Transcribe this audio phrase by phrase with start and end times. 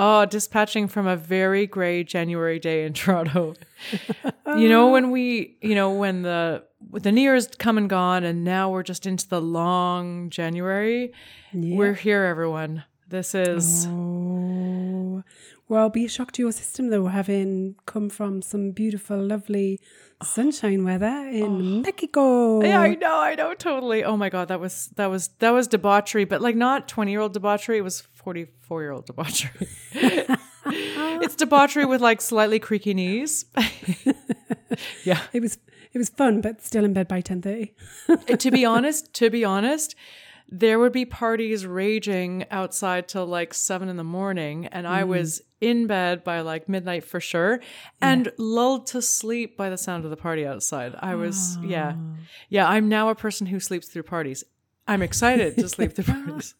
[0.00, 3.54] Oh, dispatching from a very gray January day in Toronto.
[4.56, 8.44] you know when we, you know when the the New Year's come and gone, and
[8.44, 11.12] now we're just into the long January.
[11.52, 12.84] We're here, everyone.
[13.08, 15.22] This is Oh,
[15.68, 19.80] well, be a shock to your system though, having come from some beautiful, lovely
[20.22, 21.82] sunshine weather in oh.
[21.82, 22.62] Mexico.
[22.62, 24.04] Yeah, I know, I know, totally.
[24.04, 27.20] Oh my god, that was that was that was debauchery, but like not twenty year
[27.20, 27.78] old debauchery.
[27.78, 29.68] It was forty four year old debauchery.
[30.66, 33.44] it's debauchery with like slightly creaky knees.
[35.04, 35.20] yeah.
[35.32, 35.58] It was
[35.92, 37.74] it was fun, but still in bed by ten thirty.
[38.26, 39.94] to be honest, to be honest,
[40.48, 45.08] there would be parties raging outside till like seven in the morning, and I mm.
[45.08, 47.60] was in bed by like midnight for sure,
[48.00, 50.94] and lulled to sleep by the sound of the party outside.
[50.98, 51.94] I was, yeah,
[52.48, 52.68] yeah.
[52.68, 54.44] I'm now a person who sleeps through parties.
[54.86, 56.54] I'm excited to sleep through parties.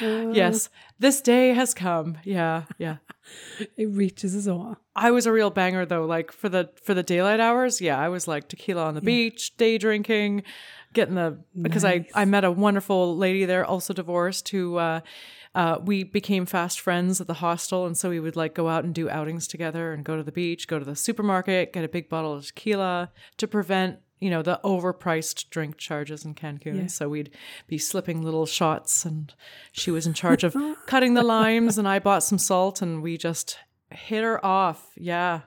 [0.00, 2.18] yes, this day has come.
[2.24, 2.96] Yeah, yeah.
[3.76, 4.76] It reaches us all.
[4.94, 6.04] I was a real banger though.
[6.06, 9.56] Like for the for the daylight hours, yeah, I was like tequila on the beach,
[9.56, 10.44] day drinking,
[10.92, 15.00] getting the because I I met a wonderful lady there, also divorced, who uh,
[15.56, 18.84] uh, we became fast friends at the hostel, and so we would like go out
[18.84, 21.88] and do outings together and go to the beach, go to the supermarket, get a
[21.88, 23.98] big bottle of tequila to prevent.
[24.20, 26.90] You know, the overpriced drink charges in Cancun.
[26.90, 27.30] So we'd
[27.66, 29.32] be slipping little shots, and
[29.72, 30.54] she was in charge of
[30.86, 33.58] cutting the limes, and I bought some salt, and we just
[33.90, 34.90] hit her off.
[34.96, 35.40] Yeah.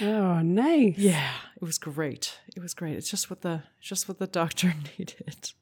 [0.00, 0.98] Oh, nice.
[0.98, 2.38] Yeah, it was great.
[2.54, 2.96] It was great.
[2.96, 5.52] It's just what the just what the doctor needed.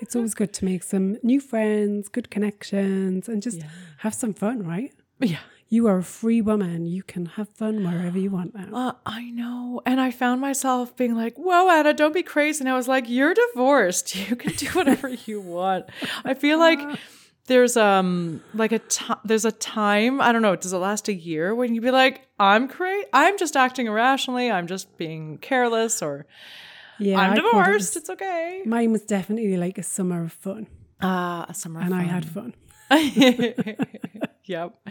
[0.00, 3.62] It's always good to make some new friends, good connections, and just
[3.98, 4.92] have some fun, right?
[5.20, 5.38] Yeah.
[5.68, 6.84] You are a free woman.
[6.84, 8.76] You can have fun wherever you want now.
[8.76, 9.80] Uh, I know.
[9.86, 12.60] And I found myself being like, whoa, Anna, don't be crazy.
[12.60, 14.14] And I was like, you're divorced.
[14.28, 15.86] You can do whatever you want.
[16.26, 16.78] I feel like
[17.46, 18.80] there's um like a
[19.24, 22.26] there's a time, I don't know, does it last a year when you be like,
[22.38, 23.06] I'm crazy.
[23.14, 24.50] I'm just acting irrationally.
[24.50, 26.26] I'm just being careless or
[27.04, 27.96] Yeah, I'm I called it divorced.
[27.96, 28.62] It's okay.
[28.64, 30.66] Mine was definitely like a summer of fun,
[31.00, 32.54] Ah, a summer and I had fun.
[34.44, 34.74] yep.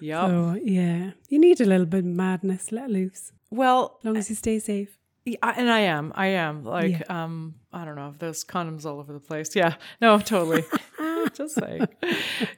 [0.00, 0.26] Yep.
[0.28, 4.28] So yeah, you need a little bit of madness, let loose, well, as long as
[4.28, 4.98] you stay safe.
[5.26, 6.12] Yeah, and I am.
[6.14, 6.64] I am.
[6.64, 9.56] Like, um, I don't know if there's condoms all over the place.
[9.56, 9.74] Yeah.
[10.00, 10.64] No, totally.
[11.34, 11.86] just saying.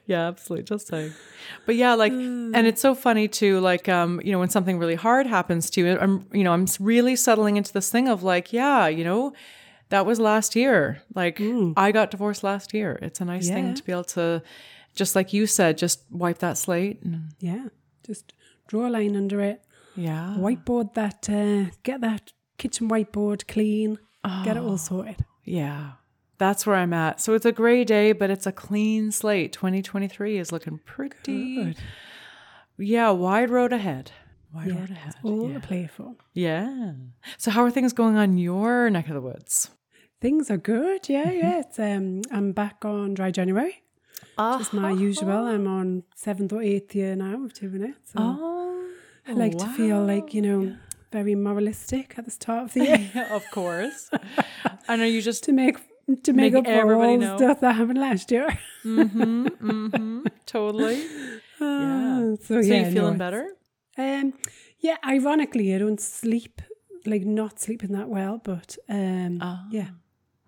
[0.05, 0.65] Yeah, absolutely.
[0.65, 1.13] Just saying.
[1.65, 4.95] But yeah, like, and it's so funny too, like, um, you know, when something really
[4.95, 8.51] hard happens to you, I'm, you know, I'm really settling into this thing of like,
[8.51, 9.31] yeah, you know,
[9.89, 11.01] that was last year.
[11.15, 11.39] Like,
[11.77, 12.99] I got divorced last year.
[13.01, 13.53] It's a nice Yeah.
[13.55, 14.43] thing to be able to,
[14.93, 17.01] just like you said, just wipe that slate.
[17.03, 17.67] And, Yeah,
[18.05, 18.33] just
[18.67, 19.63] draw a line under it,
[19.95, 20.35] yeah.
[20.37, 23.99] whiteboard that, uh, get that kitchen whiteboard clean,
[24.43, 25.25] get it all sorted.
[25.43, 25.91] Yeah.
[26.39, 27.19] That's where I'm at.
[27.19, 29.53] So it's a gray day, but it's a clean slate.
[29.53, 31.55] 2023 is looking pretty.
[31.63, 31.77] Good.
[32.77, 34.11] Yeah, wide road ahead.
[34.53, 35.15] Wide road ahead.
[35.23, 35.53] All Yeah.
[35.55, 36.15] to play for.
[36.33, 36.91] yeah.
[37.37, 39.71] So how are things going on your neck of the woods?
[40.21, 41.09] Things are good.
[41.09, 41.59] Yeah, yeah.
[41.59, 43.83] It's um, I'm back on dry January.
[44.39, 45.47] It's my usual.
[45.47, 47.95] I'm on seventh or eighth year now of doing it.
[48.03, 48.87] So Oh.
[49.27, 50.75] I like to feel like you know
[51.11, 54.09] very moralistic at the start of the year of course.
[54.87, 55.77] I know you just to make
[56.23, 57.31] to make, Make up for everybody all know.
[57.31, 58.47] the stuff that happened last year.
[58.85, 61.03] Mm-hmm, mm-hmm, totally.
[61.59, 63.49] Uh, so, So yeah, you feeling no, better?
[63.97, 64.33] Um,
[64.79, 64.95] yeah.
[65.05, 66.61] Ironically, I don't sleep
[67.05, 69.41] like not sleeping that well, but um,
[69.71, 69.89] yeah.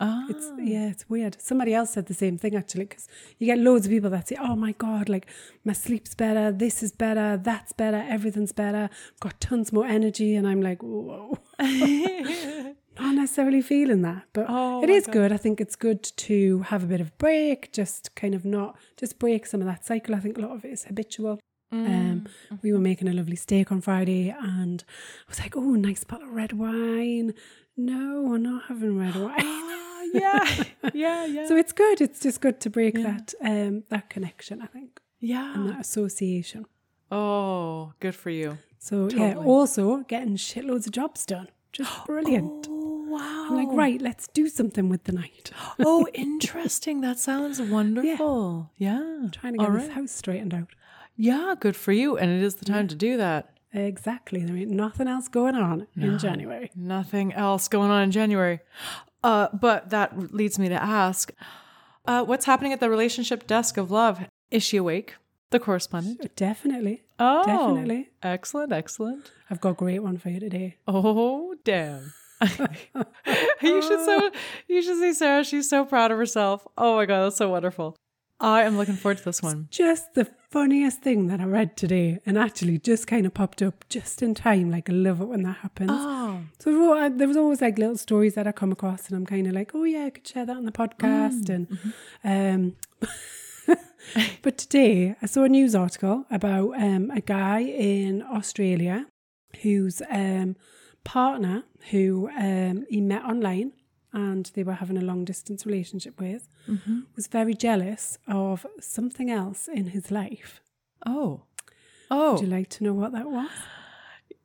[0.02, 0.26] Ah.
[0.30, 1.36] It's yeah, it's weird.
[1.42, 4.38] Somebody else said the same thing actually, because you get loads of people that say,
[4.40, 5.28] "Oh my god, like
[5.66, 8.90] my sleep's better, this is better, that's better, everything's better,
[9.20, 11.38] got tons more energy," and I'm like, "Whoa."
[13.00, 15.14] Not necessarily feeling that, but Oh it is God.
[15.14, 15.32] good.
[15.32, 19.20] I think it's good to have a bit of break, just kind of not just
[19.20, 20.16] break some of that cycle.
[20.16, 21.40] I think a lot of it is habitual.
[21.74, 21.88] Mm.
[21.88, 22.28] Um,
[22.62, 26.28] we were making a lovely steak on Friday, and I was like, "Oh, nice bottle
[26.28, 27.34] of red wine."
[27.78, 29.70] No, we're not having red wine.
[30.16, 30.64] Ah, yeah.
[30.94, 31.48] Yeah, yeah.
[31.48, 32.02] So it's good.
[32.02, 35.54] It's just good to break that um that connection, I think, yeah.
[35.54, 36.66] and that association.
[37.12, 38.58] Oh, good for you.
[38.80, 41.50] So yeah, also getting shitloads of jobs done.
[41.72, 42.68] Just brilliant.
[42.70, 43.48] Oh, wow.
[43.50, 45.52] I'm like, right, let's do something with the night.
[45.80, 47.02] oh, interesting.
[47.02, 48.72] That sounds wonderful.
[48.78, 49.28] Yeah.
[49.32, 49.92] Trying to get All this right.
[49.92, 50.70] house straightened out.
[51.16, 52.18] Yeah, good for you.
[52.18, 53.59] And it is the time to do that.
[53.74, 54.44] Exactly.
[54.44, 56.72] There ain't nothing else going on in January.
[56.76, 58.60] Nothing else going on in January.
[59.24, 61.32] Uh, but that leads me to ask
[62.06, 64.26] uh, what's happening at the relationship desk of love?
[64.50, 65.16] Is she awake?
[65.52, 66.36] The correspondent.
[66.36, 67.04] Definitely.
[67.20, 68.10] Oh, Definitely.
[68.24, 69.32] Excellent, excellent.
[69.50, 70.78] I've got a great one for you today.
[70.88, 72.14] Oh, damn.
[73.62, 74.32] you should so
[74.68, 75.44] you should see Sarah.
[75.44, 76.66] She's so proud of herself.
[76.78, 77.98] Oh my god, that's so wonderful.
[78.40, 79.68] I am looking forward to this one.
[79.70, 83.86] Just the funniest thing that I read today and actually just kind of popped up
[83.90, 84.72] just in time.
[84.72, 85.92] Like, I love it when that happens.
[85.94, 89.26] Oh, So there there was always like little stories that I come across, and I'm
[89.26, 91.50] kind of like, oh yeah, I could share that on the podcast.
[91.50, 91.68] And
[92.24, 92.76] um,
[94.42, 99.06] but today I saw a news article about um, a guy in Australia
[99.62, 100.56] whose um,
[101.04, 103.74] partner, who um, he met online,
[104.14, 107.00] and they were having a long distance relationship with, Mm-hmm.
[107.16, 110.62] was very jealous of something else in his life.
[111.06, 111.42] oh,
[112.12, 112.34] Oh.
[112.34, 113.50] Would you like to know what that was?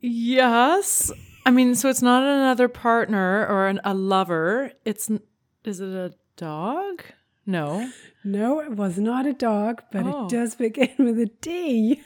[0.00, 1.10] yes.
[1.46, 4.72] I mean, so it's not another partner or an, a lover.
[4.84, 5.20] It's n-
[5.64, 7.02] is it a dog?
[7.46, 7.90] No,
[8.24, 10.24] No, it was not a dog, but Oh.
[10.24, 12.02] it does begin with a D.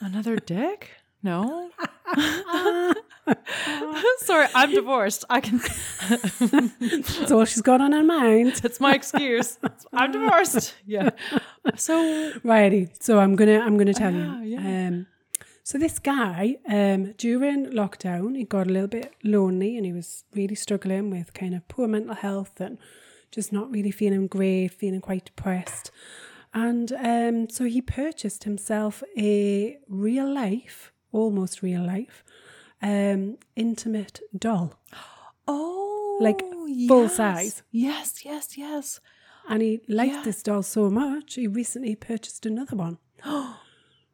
[0.00, 0.90] another dick.
[1.24, 1.70] No.
[4.18, 5.24] Sorry, I'm divorced.
[5.30, 5.60] I can.
[6.80, 8.60] That's all she's got on her mind.
[8.64, 9.58] It's my excuse.
[9.92, 10.74] I'm divorced.
[10.86, 11.10] Yeah.
[11.76, 12.88] So Righty.
[13.00, 14.58] So I'm gonna I'm gonna tell Yeah, you.
[14.60, 14.88] yeah.
[14.88, 15.06] Um,
[15.62, 20.24] so this guy, um, during lockdown, he got a little bit lonely and he was
[20.34, 22.76] really struggling with kind of poor mental health and
[23.32, 25.90] just not really feeling great, feeling quite depressed.
[26.52, 32.24] And um, so he purchased himself a real life, almost real life,
[32.82, 34.74] um, intimate doll.
[35.46, 36.40] Oh, Like,
[36.88, 37.16] full yes.
[37.16, 37.62] size.
[37.70, 39.00] Yes, yes, yes.
[39.48, 40.22] And he liked Yeah.
[40.24, 42.98] this doll so much, he recently purchased another one.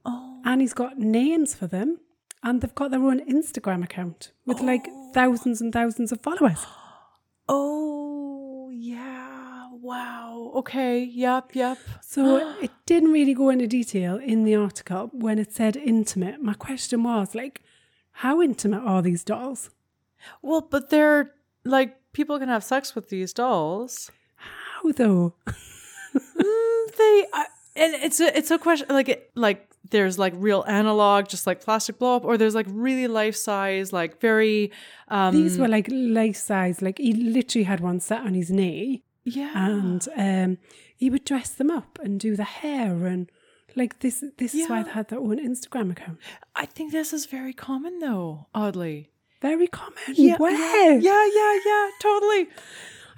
[0.02, 1.98] Oh, And he's got names for them.
[2.42, 6.64] And they've got their own Instagram account with like thousands and thousands of followers.
[7.48, 9.19] oh, yeah.
[9.90, 10.52] Wow.
[10.54, 11.02] Okay.
[11.02, 11.56] Yep.
[11.56, 11.78] Yep.
[12.00, 16.40] So it didn't really go into detail in the article when it said intimate.
[16.40, 17.62] My question was like,
[18.12, 19.70] how intimate are these dolls?
[20.42, 21.32] Well, but they're
[21.64, 24.10] like people can have sex with these dolls.
[24.36, 25.34] How though?
[26.12, 27.44] Mm, they I,
[27.76, 31.60] and it's a it's a question like it, like there's like real analog, just like
[31.62, 34.72] plastic blow up, or there's like really life size, like very
[35.06, 36.82] um These were like life size.
[36.82, 39.50] Like he literally had one sat on his knee yeah.
[39.54, 40.58] and um,
[40.96, 43.30] he would dress them up and do the hair and
[43.76, 44.24] like this.
[44.38, 46.18] This is why they had their own Instagram account.
[46.56, 49.10] I think this is very common though, oddly.
[49.40, 49.94] Very common.
[50.14, 50.98] Yeah, Where?
[50.98, 52.48] Yeah, yeah, yeah, totally.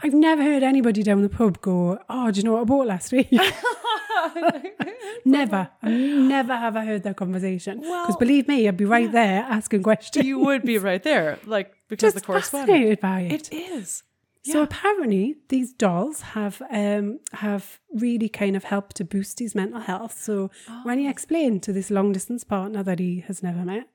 [0.05, 2.87] I've never heard anybody down the pub go, "Oh, do you know what I bought
[2.87, 3.31] last week?"
[5.25, 5.71] never.
[5.83, 7.79] I never have I heard that conversation.
[7.81, 10.27] Because Well, believe me, I'd be right there asking questions.
[10.27, 12.71] you would be right there, like because just the correspondent.
[12.71, 13.33] fascinated by it.
[13.33, 14.03] It is.
[14.45, 19.81] So apparently, these dolls have um, have really kind of helped to boost his mental
[19.81, 20.19] health.
[20.21, 20.51] So
[20.83, 21.03] when Oh.
[21.03, 23.87] he explained to this long distance partner that he has never met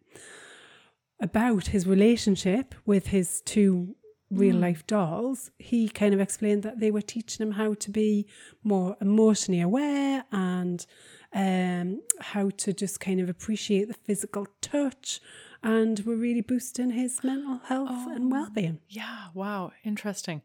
[1.19, 3.95] about his relationship with his two
[4.29, 4.61] real Hmm.
[4.61, 8.25] life dolls, he kind of explained that they were teaching him how to be
[8.63, 10.85] more emotionally aware and
[11.33, 15.19] um, how to just kind of appreciate the physical touch.
[15.63, 18.13] And were really boosting his mental health Oh.
[18.13, 18.79] and well being.
[18.87, 19.27] Yeah.
[19.33, 19.71] Wow.
[19.83, 20.41] Interesting.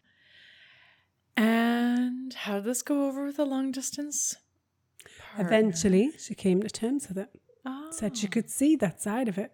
[1.36, 4.36] And how did this go over with the long distance?
[5.34, 5.46] partner?
[5.46, 7.28] Eventually, she came to terms with it.
[7.64, 7.88] Oh.
[7.90, 8.52] Said she could ah.
[8.52, 9.52] see that side of it.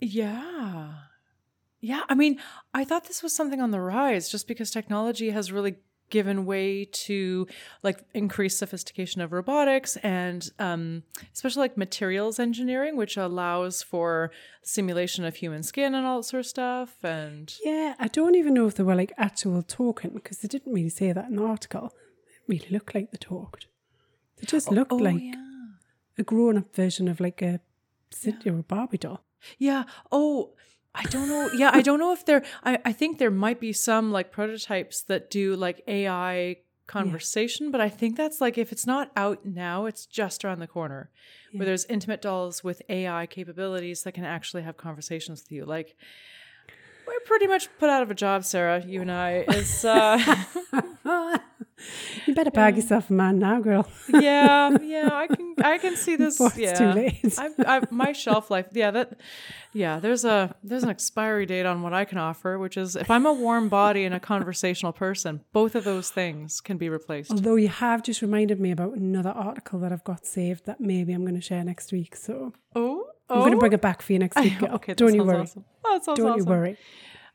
[0.00, 0.94] Yeah.
[1.80, 2.02] Yeah.
[2.08, 2.38] I mean,
[2.74, 5.76] I thought this was something on the rise just because technology has really
[6.10, 7.46] given way to
[7.82, 14.30] like increased sophistication of robotics and um, especially like materials engineering, which allows for
[14.62, 17.04] simulation of human skin and all that sort of stuff.
[17.04, 20.72] And Yeah, I don't even know if they were like actual talking because they didn't
[20.72, 21.92] really say that in the article.
[22.26, 23.66] It really looked like they talked.
[24.38, 25.34] They just looked oh, like yeah.
[26.18, 27.60] a grown up version of like a
[28.10, 29.24] Cindy or a Barbie doll.
[29.58, 29.84] Yeah.
[30.10, 30.54] Oh,
[30.94, 31.50] I don't know.
[31.54, 32.44] Yeah, I don't know if there.
[32.64, 37.80] I I think there might be some like prototypes that do like AI conversation, but
[37.80, 41.10] I think that's like if it's not out now, it's just around the corner.
[41.52, 41.58] Yeah.
[41.58, 45.64] Where there's intimate dolls with AI capabilities that can actually have conversations with you.
[45.64, 45.96] Like
[47.28, 48.82] pretty much put out of a job, Sarah.
[48.84, 50.18] You and I is uh,
[52.26, 53.88] You better bag yourself a man now, girl.
[54.08, 56.38] yeah, yeah, I can I can see this.
[56.38, 57.38] Before it's yeah, too late.
[57.38, 58.66] I've, I've, my shelf life.
[58.72, 59.18] Yeah, that.
[59.72, 63.10] Yeah, there's a there's an expiry date on what I can offer, which is if
[63.10, 67.30] I'm a warm body and a conversational person, both of those things can be replaced.
[67.30, 71.12] Although you have just reminded me about another article that I've got saved that maybe
[71.12, 72.16] I'm going to share next week.
[72.16, 74.62] So Oh, I'm going to bring it back for you next week.
[74.62, 75.42] okay, Don't you worry.
[75.42, 75.64] Awesome.
[75.84, 76.40] Oh, that sounds Don't awesome.
[76.40, 76.78] you worry.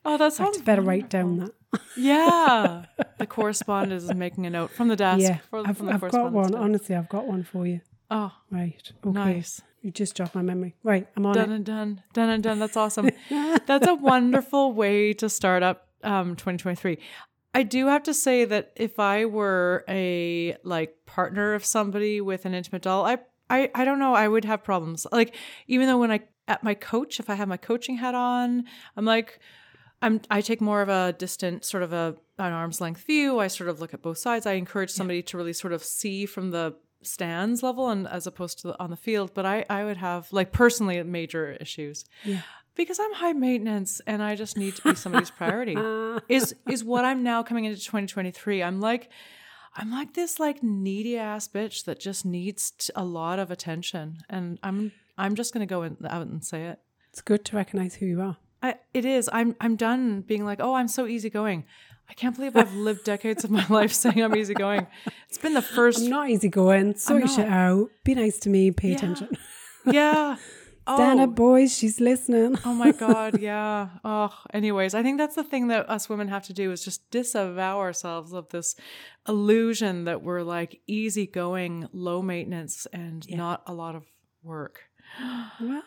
[0.06, 1.52] Oh, that I sounds better write down that.
[1.96, 2.86] Yeah,
[3.18, 5.22] the correspondent is making a note from the desk.
[5.22, 6.52] Yeah, for, I've, from the I've got one.
[6.52, 6.62] desk.
[6.62, 7.82] Honestly, I've got one for you.
[8.12, 8.92] Oh, Right.
[9.06, 9.12] Okay.
[9.14, 9.62] nice.
[9.82, 10.76] You just jogged my memory.
[10.84, 11.08] Right.
[11.18, 11.56] I'm on Done it.
[11.56, 12.60] and done, done and done.
[12.60, 13.10] That's awesome.
[13.66, 17.00] That's a wonderful way to start up um, 2023.
[17.54, 22.46] I do have to say that if I were a like partner of somebody with
[22.46, 23.18] an intimate doll, I
[23.50, 25.06] I I don't know, I would have problems.
[25.12, 25.36] Like
[25.68, 28.64] even though when I at my coach, if I have my coaching hat on,
[28.98, 29.40] I'm like
[30.04, 33.40] I'm I take more of a distant sort of a an arm's length view.
[33.40, 34.46] I sort of look at both sides.
[34.46, 38.60] I encourage somebody to really sort of see from the stands level and as opposed
[38.60, 39.34] to the, on the field.
[39.34, 42.06] But I I would have like personally major issues.
[42.24, 42.42] Yeah.
[42.76, 45.78] Because I'm high maintenance and I just need to be somebody's priority.
[46.30, 48.62] is is what I'm now coming into 2023.
[48.62, 49.10] I'm like
[49.76, 54.18] I'm like this like needy ass bitch that just needs t- a lot of attention
[54.30, 56.80] and I'm I'm just going to go in, out and say it.
[57.12, 58.38] It's good to recognize who you are.
[58.64, 59.30] I, it is.
[59.32, 61.66] I'm I'm done being like, oh, I'm so easygoing.
[62.10, 64.88] I can't believe I've lived decades of my life saying I'm easygoing.
[65.30, 66.96] It's been the first, I'm not easy going.
[66.96, 67.90] Sort shit out.
[68.04, 68.72] Be nice to me.
[68.72, 69.30] Pay attention.
[69.86, 70.38] yeah.
[70.86, 71.74] Oh, up, boys.
[71.74, 72.58] She's listening.
[72.66, 73.88] oh my god, yeah.
[74.04, 77.10] Oh, anyways, I think that's the thing that us women have to do is just
[77.10, 78.76] disavow ourselves of this
[79.26, 84.04] illusion that we're like easygoing, low maintenance, and not a lot of
[84.44, 84.82] work.
[85.62, 85.84] Well,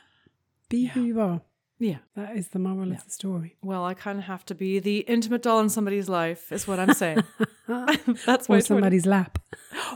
[0.71, 1.43] be who you are.
[1.79, 1.99] Yeah.
[2.15, 3.57] That is the moral of the story.
[3.63, 6.79] Well, I kind of have to be the intimate doll in somebody's life, is what
[6.79, 7.23] I'm saying.
[7.69, 9.39] that's Or 20 somebody's lap.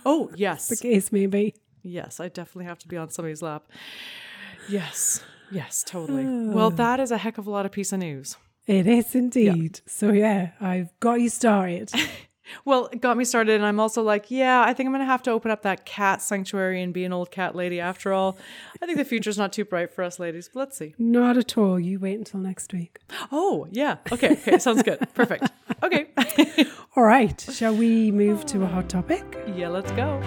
[0.04, 1.54] Oh yes, The case maybe.
[1.82, 3.64] Yes, I definitely have to be on somebody's lap.
[4.68, 6.25] Yes, yes, totally.
[6.26, 6.52] Ah.
[6.54, 8.37] well, that is a heck of a lot of piece of news.
[8.66, 9.80] It is indeed.
[9.87, 11.90] So yeah, I've got you started.
[12.64, 15.07] Well, it got me started, and I'm also like, yeah, I think I'm going to
[15.07, 18.38] have to open up that cat sanctuary and be an old cat lady after all.
[18.83, 20.95] I think the future's not too bright for us ladies, but let's see.
[20.99, 21.78] Not at all.
[21.78, 22.99] You wait until next week.
[23.30, 23.97] Oh, yeah.
[24.12, 25.07] Okay, okay, sounds good.
[25.14, 25.50] Perfect.
[25.83, 26.09] Okay.
[26.97, 27.40] All right.
[27.52, 29.25] Shall we move to a hot topic?
[29.54, 30.21] yeah, let's go.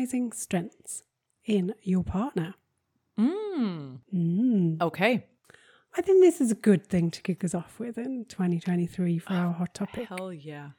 [0.00, 1.02] Recognizing strengths
[1.44, 2.54] in your partner.
[3.18, 3.98] Mm.
[4.14, 4.80] Mm.
[4.80, 5.26] Okay.
[5.96, 9.32] I think this is a good thing to kick us off with in 2023 for
[9.32, 10.08] our hot topic.
[10.08, 10.70] Hell yeah.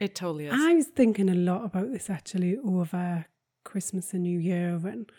[0.00, 0.54] It totally is.
[0.54, 3.26] I was thinking a lot about this actually over
[3.64, 5.10] Christmas and New Year, and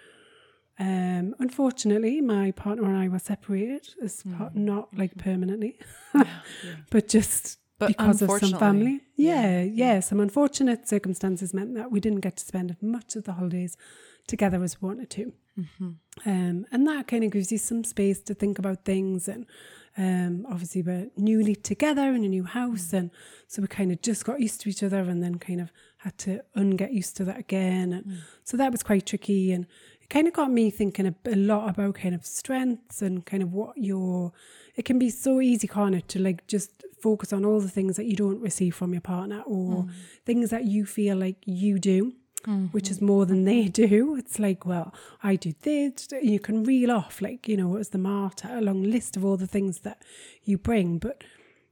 [0.80, 5.80] um, unfortunately, my partner and I were separated, as part, not like permanently,
[6.92, 9.02] but just But because of some family.
[9.16, 13.34] Yeah, yeah, some unfortunate circumstances meant that we didn't get to spend much of the
[13.34, 13.78] holidays
[14.28, 15.34] together as we wanted to.
[16.26, 19.28] Um, and that kind of gives you some space to think about things.
[19.28, 19.46] And
[19.98, 22.94] um, obviously, we're newly together in a new house.
[22.94, 23.12] And
[23.48, 26.18] so we kind of just got used to each other and then kind of had
[26.20, 27.94] to unget used to that again.
[27.94, 29.52] And so that was quite tricky.
[29.52, 29.66] And
[30.02, 33.44] it kind of got me thinking a, a lot about kind of strengths and kind
[33.44, 34.34] of what your.
[34.76, 37.96] It can be so easy, can't it, to like just focus on all the things
[37.98, 39.90] that you don't receive from your partner or hmm.
[40.26, 42.02] things that you feel like you do
[42.72, 44.16] which is more than they do.
[44.16, 46.08] It's like, well, I do this.
[46.22, 49.38] You can reel off, like, you know, as the martyr, a long list of all
[49.38, 50.02] the things that
[50.44, 50.98] you bring.
[50.98, 51.24] But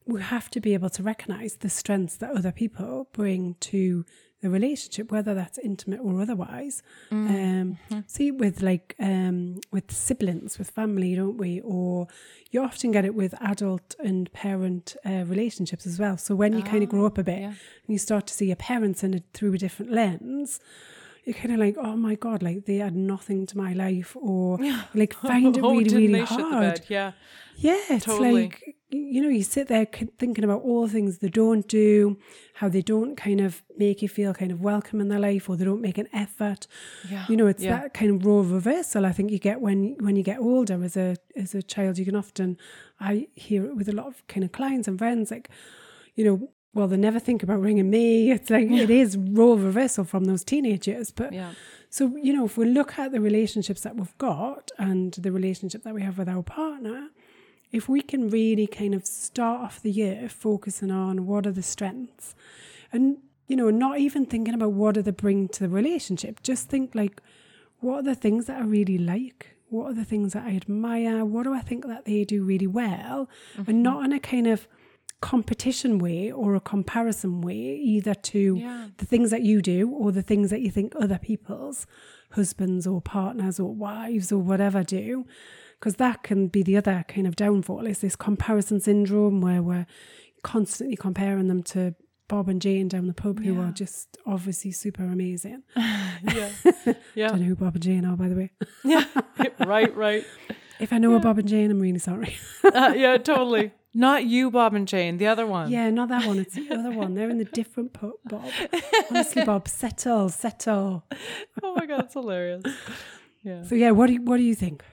[0.05, 4.05] we have to be able to recognize the strengths that other people bring to
[4.45, 6.83] the relationship, whether that's intimate or otherwise.
[7.29, 11.61] Um, see, with like um, with siblings, with family, don't we?
[11.61, 12.07] Or
[12.51, 16.17] you often get it with adult and parent uh, relationships as well.
[16.17, 17.47] So when you kind of grow up a bit yeah.
[17.47, 17.55] and
[17.87, 20.59] you start to see your parents in it through a different lens,
[21.25, 24.59] you're kind of like, oh my god, like they add nothing to my life, or
[24.93, 26.81] like find it really, really they shit the hard.
[26.87, 27.11] Yeah.
[27.57, 28.33] Yeah, it's Totally.
[28.43, 29.85] like you know, you sit there
[30.19, 32.17] thinking about all the things they don't do,
[32.55, 35.57] how they don't kind of make you feel kind of welcome in their life, or
[35.57, 36.67] they don't make an effort.
[37.09, 37.25] Yeah.
[37.27, 37.79] You know, it's Yeah.
[37.81, 39.05] that kind of role reversal.
[39.05, 41.97] I think you get when when you get older as a as a child.
[41.97, 42.57] You can often
[42.99, 45.49] I hear it with a lot of kind of clients and friends, like
[46.15, 46.49] you know.
[46.75, 48.31] Well, they never think about ringing me.
[48.31, 51.09] It's like it is role reversal from those teenage years.
[51.09, 51.53] But Yeah.
[51.89, 55.83] so, you know, if we look at the relationships that we've got and the relationship
[55.83, 57.09] that we have with our partner,
[57.71, 61.63] if we can really kind of start off the year focusing on what are the
[61.63, 62.35] strengths
[62.91, 63.17] and,
[63.47, 66.93] you know, not even thinking about what do they bring to the relationship, just think
[66.93, 67.21] like,
[67.79, 69.55] what are the things that I really like?
[69.69, 71.23] What are the things that I admire?
[71.25, 73.29] What do I think that they do really well?
[73.57, 73.69] Mm-hmm.
[73.69, 74.67] And not in a kind of
[75.21, 78.87] competition way or a comparison way, either to Yeah.
[78.97, 81.87] the things that you do or the things that you think other people's
[82.31, 85.25] husbands or partners or wives or whatever do.
[85.79, 89.85] Because that can be the other kind of downfall is this comparison syndrome where we're
[90.43, 91.95] constantly comparing them to
[92.27, 93.69] Bob and Jane down the pub who Yeah.
[93.69, 95.63] are just obviously super amazing.
[95.75, 96.49] yeah.
[97.13, 97.27] Yeah.
[97.29, 98.51] Don't know who Bob and Jane are, by the way.
[98.83, 99.05] Yeah.
[99.59, 100.23] right, right.
[100.79, 102.35] If I know a Bob and Jane, I'm really sorry.
[102.63, 103.71] Uh, yeah, totally.
[103.97, 105.71] Not you, Bob and Jane, the other one.
[105.71, 106.37] yeah, not that one.
[106.37, 107.13] It's the other one.
[107.13, 108.51] They're in the different pub, Bob.
[109.09, 111.05] Honestly, Bob, settle, settle.
[111.63, 112.63] Oh my god, it's hilarious.
[113.41, 113.63] Yeah.
[113.63, 114.83] So yeah, what do you, what do you think?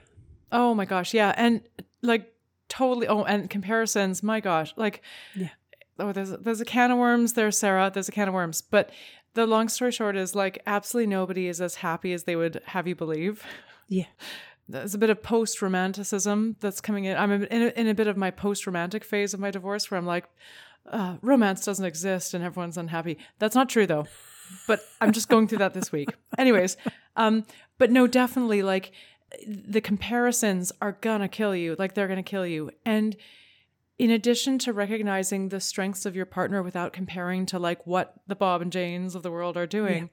[0.53, 1.61] Oh my gosh, yeah, and
[2.01, 2.31] like
[2.69, 3.07] totally.
[3.07, 4.23] Oh, and comparisons.
[4.23, 5.01] My gosh, like
[5.35, 5.49] Yeah.
[5.99, 7.91] Oh, there's there's a can of worms there, Sarah.
[7.93, 8.61] There's a can of worms.
[8.61, 8.89] But
[9.33, 12.87] the long story short is like absolutely nobody is as happy as they would have
[12.87, 13.43] you believe.
[13.89, 14.05] Yeah,
[14.67, 17.17] There's a bit of post romanticism that's coming in.
[17.17, 19.97] I'm in a, in a bit of my post romantic phase of my divorce where
[19.97, 20.25] I'm like,
[20.89, 23.17] uh, romance doesn't exist and everyone's unhappy.
[23.39, 24.07] That's not true though.
[24.67, 26.09] But I'm just going through that this week.
[26.37, 26.77] Anyways,
[27.15, 27.45] um,
[27.77, 28.91] but no, definitely like
[29.47, 31.75] the comparisons are gonna kill you.
[31.79, 32.71] Like they're gonna kill you.
[32.85, 33.15] And
[33.97, 38.35] in addition to recognizing the strengths of your partner without comparing to like what the
[38.35, 40.09] Bob and Janes of the world are doing,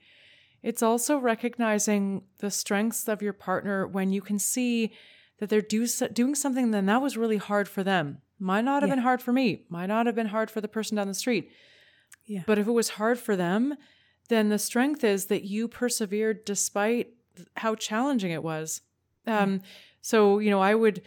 [0.63, 4.93] it's also recognizing the strengths of your partner when you can see
[5.39, 8.19] that they're do, doing something then that was really hard for them.
[8.39, 8.97] Might not have Yeah.
[8.97, 9.65] been hard for me.
[9.69, 11.51] Might not have been hard for the person down the street.
[12.27, 13.75] yeah, But if it was hard for them,
[14.29, 17.15] then the strength is that you persevered despite
[17.57, 18.83] how challenging it was.
[19.27, 19.63] Um,
[20.01, 21.03] so, you know, I would,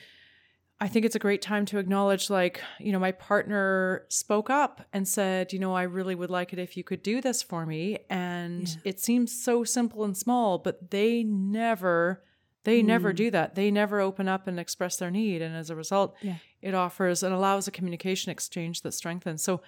[0.83, 4.85] I think it's a great time to acknowledge, like, you know, my partner spoke up
[4.91, 7.65] and said, you know, I really would like it if you could do this for
[7.65, 7.99] me.
[8.09, 8.75] And Yeah.
[8.83, 12.23] it seems so simple and small, but they never,
[12.65, 13.15] they never Mm.
[13.15, 13.55] do that.
[13.55, 15.41] They never open up and express their need.
[15.41, 19.41] And as a result, yeah, it offers and allows a communication exchange that strengthens.
[19.41, 19.61] So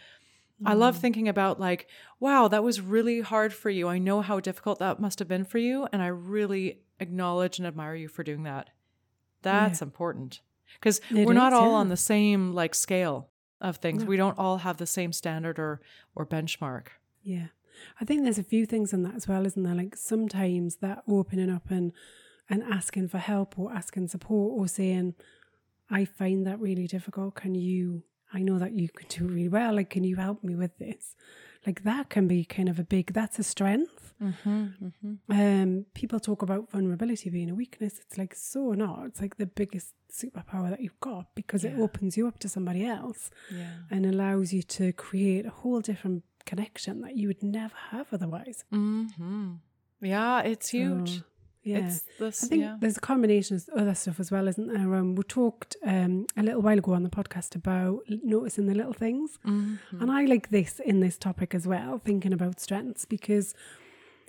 [0.65, 0.79] I Mm.
[0.79, 1.88] love thinking about like,
[2.19, 3.88] wow, that was really hard for you.
[3.88, 7.65] I know how difficult that must have been for you, and I really acknowledge and
[7.65, 8.69] admire you for doing that.
[9.43, 10.41] That's important
[10.79, 11.77] because we're not is, all yeah.
[11.77, 13.29] on the same like scale
[13.62, 14.03] of things.
[14.03, 14.10] No.
[14.10, 15.81] We don't all have the same standard or
[16.15, 16.88] or benchmark.
[17.24, 17.48] yeah.
[18.00, 19.75] I think there's a few things in that as well, isn't there?
[19.75, 21.92] Like sometimes that opening up and
[22.50, 25.16] and asking for help or asking support or saying,
[25.89, 27.35] I find that really difficult.
[27.35, 28.03] Can you?
[28.33, 29.75] I know that you can do really well.
[29.75, 31.16] Like, can you help me with this?
[31.65, 33.13] Like that can be kind of a big.
[33.13, 34.13] That's a strength.
[34.21, 35.13] Mm-hmm, mm-hmm.
[35.31, 37.99] Um, people talk about vulnerability being a weakness.
[37.99, 39.07] It's like so not.
[39.07, 42.85] It's like the biggest superpower that you've got because it opens you up to somebody
[42.85, 43.67] else Yeah.
[43.91, 48.63] and allows you to create a whole different connection that you would never have otherwise.
[48.73, 49.53] Mm-hmm.
[50.01, 51.17] Yeah, it's huge.
[51.17, 51.23] So,
[51.65, 51.87] yeah.
[51.87, 52.43] It's this.
[52.43, 52.77] I think yeah.
[52.79, 54.95] there's a combination of other stuff as well, isn't there?
[54.95, 58.93] Um, we talked um, a little while ago on the podcast about noticing the little
[58.93, 59.37] things.
[59.45, 59.79] Mhm.
[59.99, 63.53] And I like this in this topic as well, thinking about strengths, because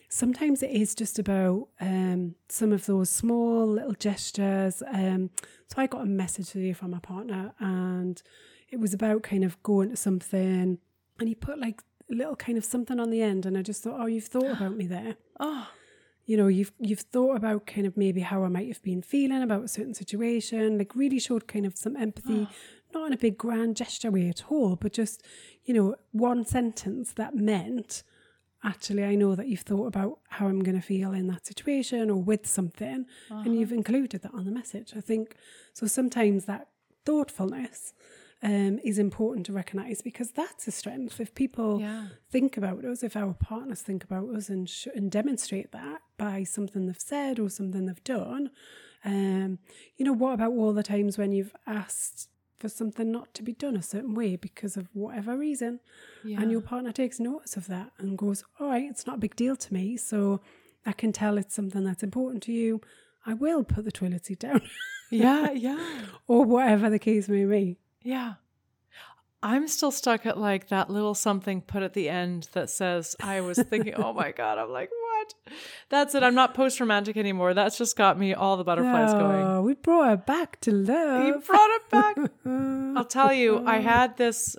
[0.08, 4.82] sometimes it is just about um, some of those small little gestures.
[4.90, 5.30] Um,
[5.68, 8.22] so I got a message today from my partner, and
[8.70, 10.78] it was about kind of going to something,
[11.18, 13.82] and he put like a little kind of something on the end, and I just
[13.82, 15.16] thought, oh, you've thought about me there.
[15.38, 15.68] Oh,
[16.26, 19.42] You know, you've you've thought about kind of maybe how I might have been feeling
[19.42, 22.54] about a certain situation, like really showed kind of some empathy, ah.
[22.92, 25.22] not in a big grand gesture way at all, but just,
[25.64, 28.02] you know, one sentence that meant
[28.64, 32.10] actually I know that you've thought about how I'm going to feel in that situation
[32.10, 33.50] or with something and uh-huh.
[33.50, 34.92] you've included that on the message.
[34.96, 35.36] I think
[35.72, 36.68] so sometimes that
[37.04, 37.92] thoughtfulness
[38.42, 41.20] um, is important to recognize because that's a strength.
[41.20, 42.08] If people yeah.
[42.30, 46.44] think about us, if our partners think about us and sh- and demonstrate that by
[46.44, 48.50] something they've said or something they've done,
[49.04, 49.58] um,
[49.96, 53.52] you know, what about all the times when you've asked for something not to be
[53.52, 55.80] done a certain way because of whatever reason,
[56.24, 56.40] Yeah.
[56.40, 59.36] and your partner takes notice of that and goes, "All right, it's not a big
[59.36, 60.40] deal to me, so
[60.86, 62.80] I can tell it's something that's important to you.
[63.26, 64.62] I will put the toilet seat down,
[65.10, 65.50] yeah.
[65.68, 66.06] Yeah.
[66.26, 68.34] or whatever the case may be." Yeah.
[69.42, 73.40] I'm still stuck at like that little something put at the end that says, I
[73.42, 74.58] was thinking, oh my God.
[74.58, 75.34] I'm like, what?
[75.88, 76.22] That's it.
[76.22, 77.52] I'm not post romantic anymore.
[77.52, 79.42] That's just got me all the butterflies going.
[79.42, 81.26] Oh, we brought her back to love.
[81.26, 82.16] You brought it back.
[82.96, 84.56] I'll tell you, I had this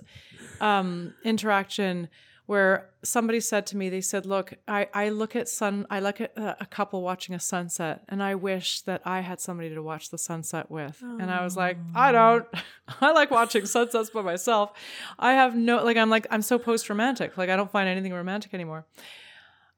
[0.60, 2.08] um, interaction
[2.48, 6.18] where somebody said to me, they said, look, I, I look at sun, I look
[6.18, 9.82] at a, a couple watching a sunset and I wish that I had somebody to
[9.82, 10.98] watch the sunset with.
[11.02, 12.46] And I was like, I don't,
[13.02, 14.72] I like watching sunsets by myself.
[15.18, 17.36] I have no, like, I'm like, I'm so post romantic.
[17.36, 18.86] Like, I don't find anything romantic anymore.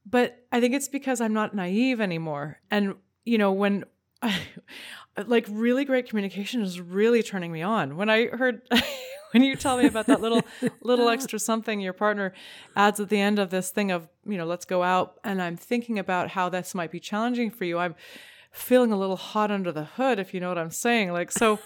[0.06, 2.60] But I think it's because I'm not naive anymore.
[2.70, 3.84] And you know, when
[5.26, 7.96] like really great communication is really turning me on.
[7.96, 8.62] When I heard
[9.32, 10.42] when you tell me about that little
[10.82, 12.32] little extra something your partner
[12.76, 15.56] adds at the end of this thing of, you know, let's go out and I'm
[15.56, 17.78] thinking about how this might be challenging for you.
[17.78, 17.94] I'm
[18.52, 21.12] feeling a little hot under the hood, if you know what I'm saying.
[21.12, 21.58] Like, so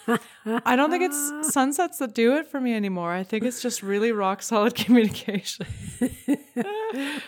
[0.65, 3.11] I don't think it's sunsets that do it for me anymore.
[3.13, 5.67] I think it's just really rock solid communication.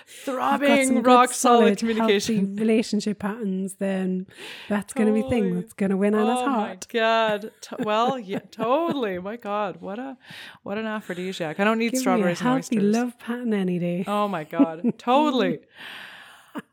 [0.06, 2.56] Throbbing, rock solid, communication.
[2.56, 4.26] relationship patterns, then
[4.68, 6.86] that's going to be thing that's going to win on oh heart.
[6.92, 7.50] my god!
[7.60, 9.18] T- well, yeah, totally.
[9.18, 10.16] My god, what a
[10.62, 11.58] what an aphrodisiac.
[11.60, 12.94] I don't need Give strawberries me a and healthy oysters.
[12.94, 14.04] love pattern any day.
[14.06, 15.60] Oh my god, totally,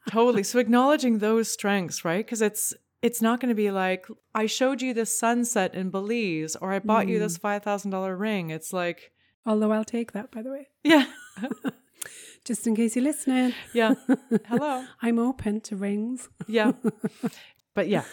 [0.10, 0.44] totally.
[0.44, 2.26] So acknowledging those strengths, right?
[2.26, 6.56] Because it's it's not going to be like I showed you this sunset in Belize
[6.56, 7.22] or I bought you Mm.
[7.22, 8.50] this five thousand dollar ring.
[8.50, 9.12] It's like,
[9.46, 11.06] Although I'll take that, by the way, yeah,
[12.46, 13.54] just in case you're listening.
[13.74, 13.96] yeah.
[14.48, 16.30] Hello, I'm open to rings.
[16.48, 16.72] yeah,
[17.74, 18.04] but yeah.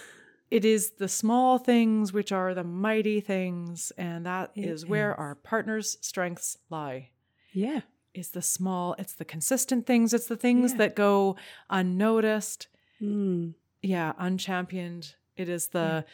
[0.50, 5.14] It is the small things which are the mighty things, and that is, is where
[5.14, 7.10] our partner's strengths lie.
[7.52, 7.82] Yeah.
[8.14, 10.78] It's the small, it's the consistent things, it's the things Yeah.
[10.78, 11.36] that go
[11.68, 12.68] unnoticed,
[13.00, 13.54] Mm.
[13.82, 15.14] yeah, unchampioned.
[15.36, 16.04] It is the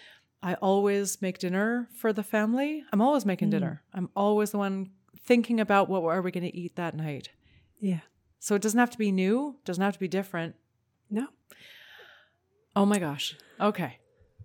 [0.43, 2.85] I always make dinner for the family.
[2.93, 3.53] I'm always making Mm.
[3.53, 3.83] dinner.
[3.93, 7.31] I'm always the one thinking about what are we going to eat that night.
[7.81, 8.01] Yeah.
[8.39, 10.55] So it doesn't have to be new, doesn't have to be different.
[11.11, 11.29] No.
[12.77, 13.37] Oh my gosh.
[13.61, 13.99] Okay.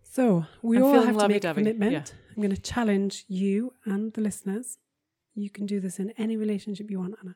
[0.04, 1.92] So we I'm all have to make a commitment.
[1.92, 2.04] yeah.
[2.30, 4.78] I'm going to challenge you and the listeners.
[5.36, 7.36] You can do this in any relationship you want, Anna.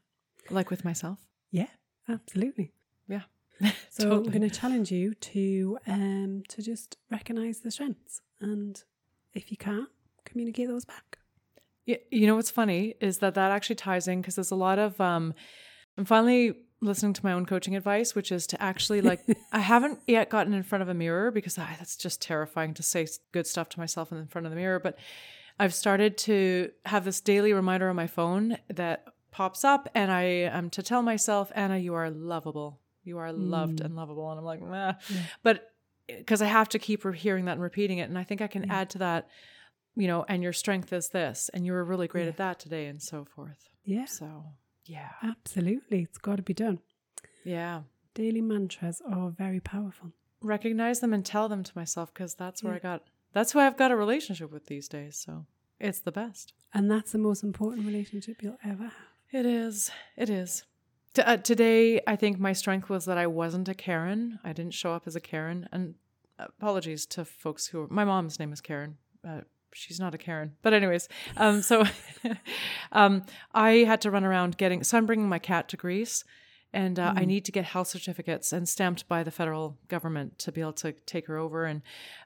[0.49, 1.19] Like with myself.
[1.51, 1.67] Yeah,
[2.09, 2.71] absolutely.
[3.07, 3.21] Yeah.
[3.89, 8.83] So I'm going to challenge you to um to just recognize the strengths, and
[9.33, 9.87] if you can't,
[10.25, 11.19] communicate those back.
[11.87, 14.79] Y- You know what's funny is that that actually ties in because there's a lot
[14.79, 15.33] of um
[15.97, 19.21] I'm finally listening to my own coaching advice which is to actually like
[19.53, 22.83] I haven't yet gotten in front of a mirror because ah, that's just terrifying to
[22.83, 24.97] say good stuff to myself in front of the mirror but
[25.57, 29.05] I've started to have this daily reminder on my phone that
[29.35, 33.79] pops up and I am to tell myself Anna you are lovable you are loved
[33.79, 33.85] mm.
[33.85, 34.93] and lovable and I'm like nah.
[35.43, 35.55] but
[36.09, 38.47] eh, because I have to keep hearing that and repeating it and I think I
[38.47, 39.27] can add to that
[39.95, 42.29] you know, and your strength is this, and you were really great Yeah.
[42.29, 43.69] at that today, and so forth.
[43.83, 44.45] Yeah, So,
[44.85, 46.01] yeah, absolutely.
[46.01, 46.79] It's got to be done.
[47.43, 47.83] yeah.
[48.13, 50.13] Daily mantras are very powerful.
[50.41, 53.75] Recognize them and tell them to myself because that's where I got, that's who I've
[53.75, 55.17] got a relationship with these days.
[55.17, 55.45] So
[55.81, 56.53] it's the best.
[56.73, 59.04] And that's the most important relationship you'll ever have.
[59.31, 59.91] It is.
[60.15, 60.63] It is.
[61.13, 64.39] T- uh, today, I think my strength was that I wasn't a Karen.
[64.43, 65.67] I didn't show up as a Karen.
[65.71, 65.95] And
[66.39, 68.97] apologies to folks who, are, my mom's name is Karen.
[69.27, 69.41] Uh,
[69.73, 70.53] she's not a Karen.
[70.61, 71.07] But, anyways,
[71.37, 71.85] um, so
[72.91, 76.23] um, I had to run around getting, so I'm bringing my cat to Greece.
[76.73, 80.51] And uh, I need to get health certificates and stamped by the federal government to
[80.51, 81.63] be able to take her over.
[81.63, 81.81] And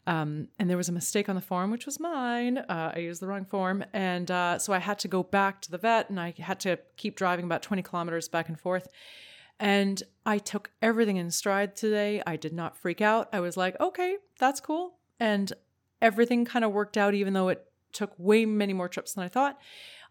[0.07, 2.57] um, and there was a mistake on the form, which was mine.
[2.57, 5.71] Uh, I used the wrong form, and uh, so I had to go back to
[5.71, 8.87] the vet, and I had to keep driving about twenty kilometers back and forth.
[9.59, 12.23] And I took everything in stride today.
[12.25, 13.29] I did not freak out.
[13.31, 15.53] I was like, okay, that's cool, and
[16.01, 19.27] everything kind of worked out, even though it took way many more trips than I
[19.27, 19.59] thought.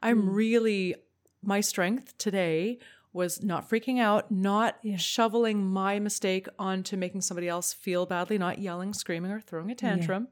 [0.00, 0.94] I'm really
[1.42, 2.78] my strength today
[3.12, 4.96] was not freaking out, not Yeah.
[4.96, 9.74] shoveling my mistake onto making somebody else feel badly, not yelling, screaming, or throwing a
[9.74, 10.28] tantrum.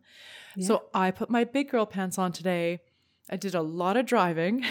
[0.60, 2.80] So I put my big girl pants on today.
[3.28, 4.64] I did a lot of driving,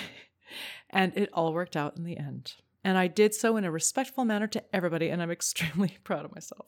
[0.89, 2.53] and it all worked out in the end.
[2.83, 6.33] And I did so in a respectful manner to everybody, and I'm extremely proud of
[6.33, 6.67] myself.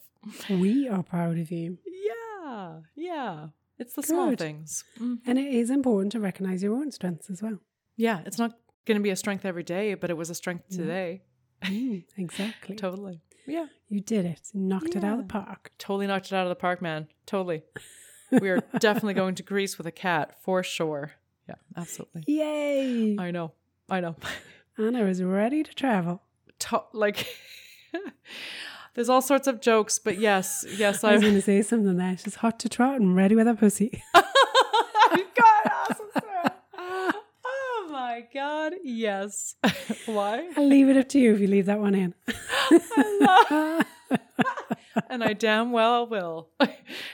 [0.50, 1.78] We are proud of you.
[1.86, 3.47] Yeah, yeah.
[3.80, 4.84] It's the small things.
[5.00, 5.19] Mm.
[5.26, 7.60] And it is important to recognize your own strengths as well.
[7.95, 10.69] Yeah, it's not going to be a strength every day, but it was a strength
[10.69, 11.21] today.
[11.63, 12.76] Mm, exactly.
[12.76, 13.21] Totally.
[13.45, 13.67] Yeah.
[13.89, 14.50] You did it.
[14.54, 15.71] Knocked it out of the park.
[15.78, 17.08] Totally knocked it out of the park, man.
[17.26, 17.63] Totally.
[18.30, 21.13] We are definitely going to Greece with a cat for sure.
[21.47, 22.26] Yeah, absolutely.
[22.28, 23.15] Yay!
[23.17, 23.54] I know.
[23.89, 24.17] I know.
[24.78, 26.21] Anna is ready to travel.
[26.60, 27.26] To- like,
[28.95, 31.95] there's all sorts of jokes, but yes, yes, I was I've going to say something
[31.95, 32.17] there.
[32.17, 34.04] She's hot to trot and ready with a pussy.
[34.13, 34.26] God,
[35.89, 36.54] awesome, Sarah.
[36.78, 39.56] Oh my God, yes.
[40.08, 40.49] Why?
[40.58, 42.13] I'll leave it up to you if you leave that one in.
[45.12, 46.49] And I damn well will,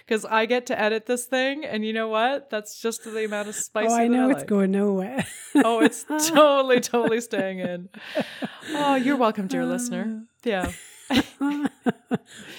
[0.07, 2.49] because I get to edit this thing, and you know what?
[2.49, 3.89] That's just the amount of spice.
[3.91, 4.47] oh, I know it's like.
[4.47, 5.25] going nowhere.
[5.53, 7.89] Oh, it's totally, totally staying in.
[8.69, 10.23] Oh, you're welcome, dear listener.
[10.45, 10.49] Uh.
[10.49, 10.71] Yeah.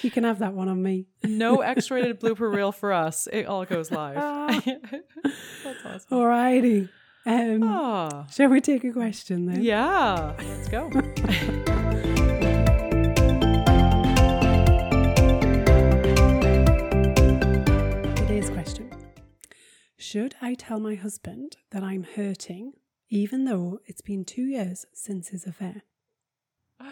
[0.03, 1.07] you can have that one on me.
[1.23, 3.27] No X rated blooper reel for us.
[3.33, 4.15] It all goes live.
[4.63, 6.07] That's awesome.
[6.11, 6.87] Alrighty.
[7.25, 7.63] Um.
[7.63, 8.27] Ah.
[8.31, 9.63] Shall we take a question then?
[9.63, 10.89] Yeah, let's go.
[18.15, 18.89] Today's question
[19.97, 22.73] Should I tell my husband that I'm hurting,
[23.09, 25.83] even though it's been two years since his affair?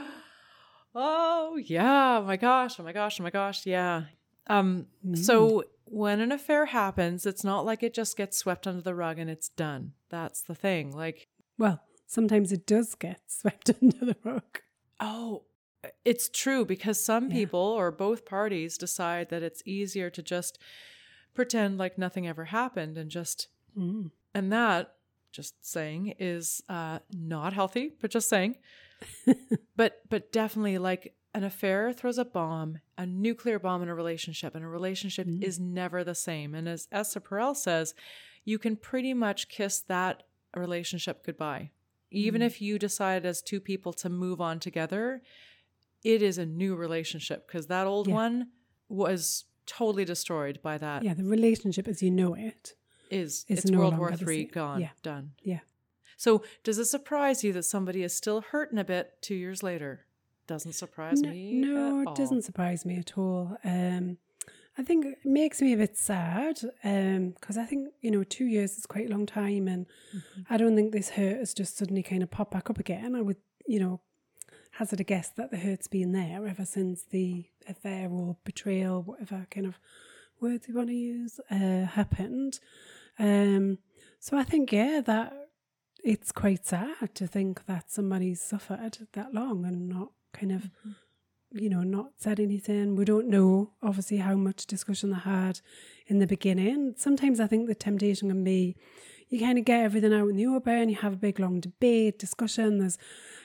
[0.96, 2.19] Oh, yeah.
[2.19, 2.80] Oh my gosh.
[2.80, 3.19] Oh my gosh.
[3.19, 3.65] Oh my gosh.
[3.65, 4.04] Yeah.
[4.47, 8.95] Um so when an affair happens, it's not like it just gets swept under the
[8.95, 9.93] rug and it's done.
[10.10, 10.91] That's the thing.
[10.91, 11.27] Like,
[11.58, 14.62] Well, sometimes it does get swept under the rug.
[14.99, 15.43] oh,
[16.06, 17.36] it's true because some Yeah.
[17.36, 20.58] people or both parties decide that it's easier to just
[21.34, 24.12] pretend like nothing ever happened and just Mm.
[24.34, 24.95] and that
[25.32, 28.58] just saying is uh not healthy, but just saying.
[29.75, 34.56] but but definitely like an affair throws a bomb, a nuclear bomb in a relationship,
[34.56, 35.43] and a relationship mm.
[35.43, 36.54] is never the same.
[36.54, 37.93] And as Esther Perel says,
[38.46, 40.24] you can pretty much kiss that
[40.56, 41.72] relationship goodbye.
[42.12, 42.46] Even mm.
[42.46, 45.22] if you decide as two people to move on together,
[46.04, 48.13] it is a new relationship because that old Yeah.
[48.13, 48.48] one
[48.88, 51.04] was totally destroyed by that.
[51.04, 52.76] Yeah, the relationship as you know it.
[53.10, 54.89] Is It's no World War Three gone, Yeah.
[55.02, 55.34] done.
[55.43, 55.60] Yeah.
[56.17, 60.06] So, does it surprise you that somebody is still hurting a bit two years later?
[60.47, 61.53] Doesn't surprise No, me.
[61.53, 62.13] no, it all.
[62.15, 63.58] doesn't surprise me at all.
[63.63, 64.17] Um,
[64.77, 68.77] I think it makes me a bit sad because I think, you know, two years
[68.77, 69.67] is quite a long time.
[69.67, 70.41] And Mm-hmm.
[70.49, 73.15] I don't think this hurt has just suddenly kind of popped back up again.
[73.15, 74.01] I would, you know,
[74.71, 79.45] hazard a guess that the hurt's been there ever since the affair or betrayal, whatever
[79.51, 79.79] kind of
[80.41, 82.60] words you want to use, uh, happened.
[83.19, 83.77] Um,
[84.19, 85.34] so I think, yeah, that
[86.03, 91.60] it's quite sad to think that somebody's suffered that long and not kind of, mm-hmm.
[91.60, 92.96] you know, not said anything.
[92.96, 95.62] We don't know, obviously, how much discussion they had
[96.08, 96.96] in the beginning.
[96.98, 98.76] Sometimes I think the temptation can be
[99.34, 102.19] you kind of get everything out in the open, you have a big long debate,
[102.19, 103.00] discussion, there's,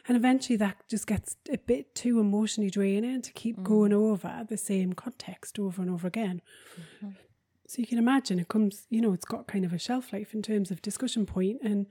[0.07, 3.65] and eventually that just gets a bit too emotionally draining to keep mm-hmm.
[3.65, 6.43] going over the same context over and over again.
[6.79, 7.13] Mm-hmm.
[7.67, 10.35] So you can imagine it comes, you know, it's got kind of a shelf life
[10.35, 11.87] in terms of discussion point, and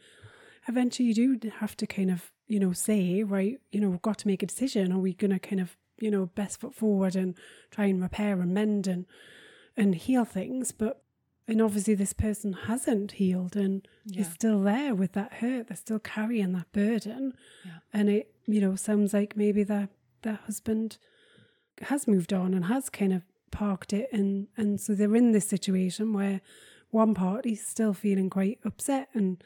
[0.68, 4.18] eventually you do have to kind of, you know, say, right, you know, we've got
[4.20, 4.92] to make a decision.
[4.92, 7.36] Are we going to kind of, you know, best foot forward and
[7.72, 9.06] try and repair and mend and
[9.76, 10.72] and heal things?
[10.72, 11.02] But
[11.48, 14.22] and obviously this person hasn't healed and Yeah.
[14.22, 15.68] is still there with that hurt.
[15.68, 17.34] They're still carrying that burden,
[17.66, 17.80] Yeah.
[17.94, 19.90] and it, you know, sounds like maybe the
[20.24, 20.98] the husband
[21.84, 25.48] has moved on and has kind of parked it and and so they're in this
[25.48, 26.42] situation where
[26.90, 29.42] one party's still feeling quite upset and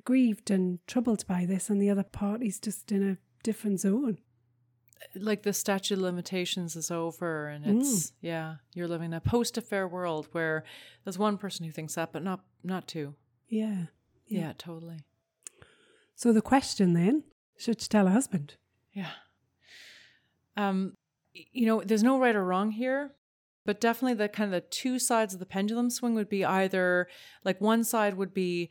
[0.00, 4.18] aggrieved and troubled by this and the other party's just in a different zone
[5.14, 7.80] Like the statute of limitations is over, and Mm.
[7.80, 10.62] it's yeah, you're living in a post-affair world where
[11.04, 13.14] there's one person who thinks that, but not not two.
[13.48, 13.86] yeah
[14.26, 15.00] Yeah, totally.
[16.14, 17.24] so the question then
[17.62, 18.56] should she tell her husband
[18.92, 19.12] Yeah.
[20.56, 20.78] Um,
[21.32, 23.14] you know, there's no right or wrong here,
[23.64, 27.06] but definitely the kind of the two sides of the pendulum swing would be either
[27.44, 28.70] like one side would be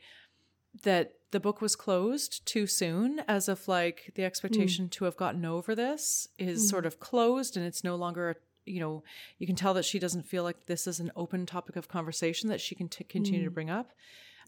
[0.82, 4.90] that the book was closed too soon, as if like the expectation mm.
[4.90, 6.70] to have gotten over this is mm.
[6.70, 8.30] sort of closed and it's no longer.
[8.30, 8.34] a
[8.66, 9.04] You know,
[9.38, 12.48] you can tell that she doesn't feel like this is an open topic of conversation
[12.50, 13.54] that she can t- continue to mm.
[13.54, 13.92] bring up.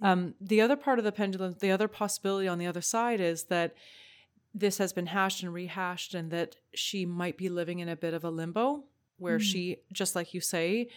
[0.01, 3.45] Um, the other part of the pendulum, the other possibility on the other side is
[3.45, 3.75] that
[4.55, 8.13] this has been hashed and rehashed and that she might be living in a bit
[8.13, 8.85] of a limbo
[9.19, 10.89] where she just like you say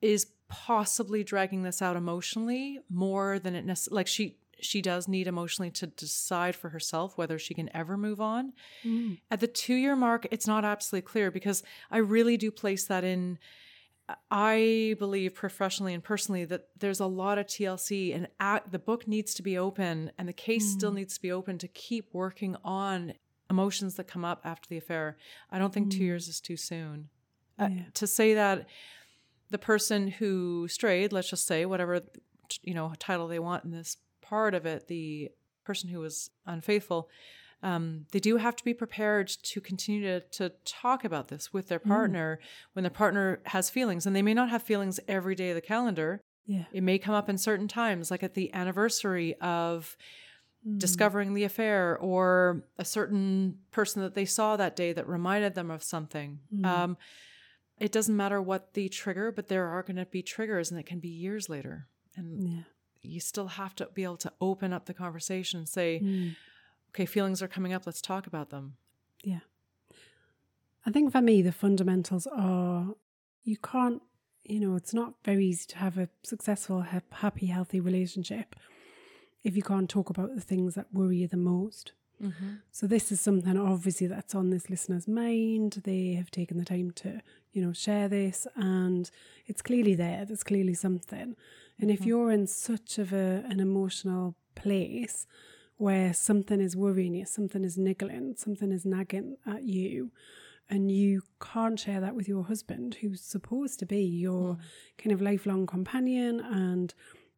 [0.00, 5.26] is possibly dragging this out emotionally more than it necessarily like she she does need
[5.26, 8.52] emotionally to decide for herself whether she can ever move on.
[8.84, 9.18] Mm.
[9.30, 13.04] At the 2 year mark it's not absolutely clear because i really do place that
[13.04, 13.38] in
[14.30, 19.06] I believe professionally and personally that there's a lot of TLC and at, the book
[19.06, 20.96] needs to be open and the case still mm.
[20.96, 23.12] needs to be open to keep working on
[23.50, 25.18] emotions that come up after the affair.
[25.50, 26.04] I don't think two mm.
[26.04, 27.10] years is too soon.
[27.58, 28.66] Uh, to say that
[29.50, 32.00] the person who strayed, let's just say whatever
[32.62, 33.96] you know title they want in this
[34.28, 35.30] part of it, the
[35.64, 37.08] person who was unfaithful,
[37.62, 41.68] um, they do have to be prepared to continue to, to talk about this with
[41.68, 42.38] their partner
[42.72, 44.06] when their partner has feelings.
[44.06, 46.20] And they may not have feelings every day of the calendar.
[46.46, 49.96] yeah It may come up in certain times, like at the anniversary of
[50.76, 55.70] discovering the affair or a certain person that they saw that day that reminded them
[55.70, 56.40] of something.
[56.64, 56.96] Um,
[57.78, 60.86] it doesn't matter what the trigger, but there are going to be triggers and it
[60.86, 61.86] can be years later.
[62.16, 62.62] And yeah
[63.02, 66.36] you still have to be able to open up the conversation and say, mm.
[66.90, 68.76] okay, feelings are coming up, let's talk about them.
[69.22, 69.40] Yeah.
[70.86, 72.94] I think for me, the fundamentals are
[73.44, 74.02] you can't,
[74.44, 78.56] you know, it's not very easy to have a successful, happy, healthy relationship
[79.42, 81.92] if you can't talk about the things that worry you the most.
[82.22, 82.54] Mm-hmm.
[82.72, 85.82] So this is something obviously that's on this listener's mind.
[85.84, 89.10] They have taken the time to, you know, share this, and
[89.46, 90.24] it's clearly there.
[90.24, 91.36] There's clearly something.
[91.80, 95.26] And if you're in such of a, an emotional place
[95.76, 100.10] where something is worrying you, something is niggling, something is nagging at you,
[100.68, 104.58] and you can't share that with your husband, who's supposed to be your mm.
[104.98, 106.94] kind of lifelong companion and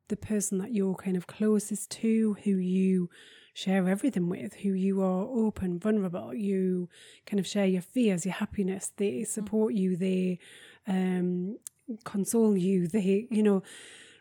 [0.09, 3.09] the person that you're kind of closest to, who you
[3.55, 6.89] share everything with, who you are open, vulnerable, you
[7.27, 10.39] kind of share your fears, your happiness, they support you, they
[10.87, 11.57] um,
[12.05, 13.63] console you, they, you know,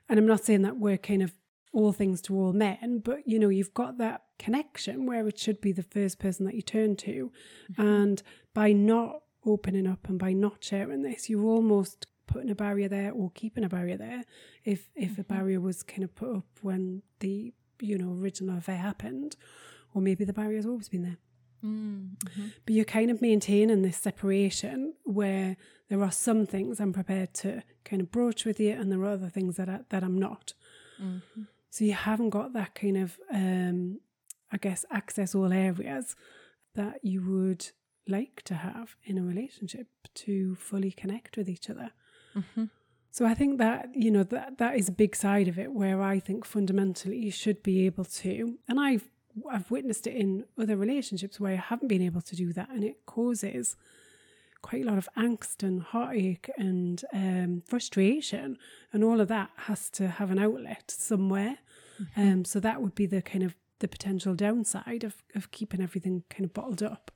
[0.09, 1.33] and I'm not saying that we're kind of
[1.71, 5.61] all things to all men, but you know, you've got that connection where it should
[5.61, 7.31] be the first person that you turn to.
[7.71, 7.81] Mm-hmm.
[7.81, 12.87] And by not opening up and by not sharing this, you're almost putting a barrier
[12.87, 14.23] there or keeping a barrier there
[14.63, 15.21] if if mm-hmm.
[15.21, 19.35] a barrier was kind of put up when the you know original affair happened
[19.95, 21.17] or maybe the barrier's always been there
[21.63, 22.47] mm-hmm.
[22.65, 25.57] but you're kind of maintaining this separation where
[25.89, 29.13] there are some things i'm prepared to kind of broach with you and there are
[29.13, 30.53] other things that, I, that i'm not
[31.01, 31.43] mm-hmm.
[31.69, 33.99] so you haven't got that kind of um
[34.51, 36.15] i guess access all areas
[36.75, 37.71] that you would
[38.07, 41.91] like to have in a relationship to fully connect with each other
[42.35, 42.65] Mm-hmm.
[43.11, 46.01] So I think that you know that that is a big side of it where
[46.01, 49.09] I think fundamentally you should be able to, and I've
[49.49, 52.83] I've witnessed it in other relationships where I haven't been able to do that, and
[52.83, 53.75] it causes
[54.61, 58.57] quite a lot of angst and heartache and um, frustration,
[58.91, 61.59] and all of that has to have an outlet somewhere.
[62.01, 62.21] Mm-hmm.
[62.21, 66.23] Um, so that would be the kind of the potential downside of of keeping everything
[66.29, 67.11] kind of bottled up.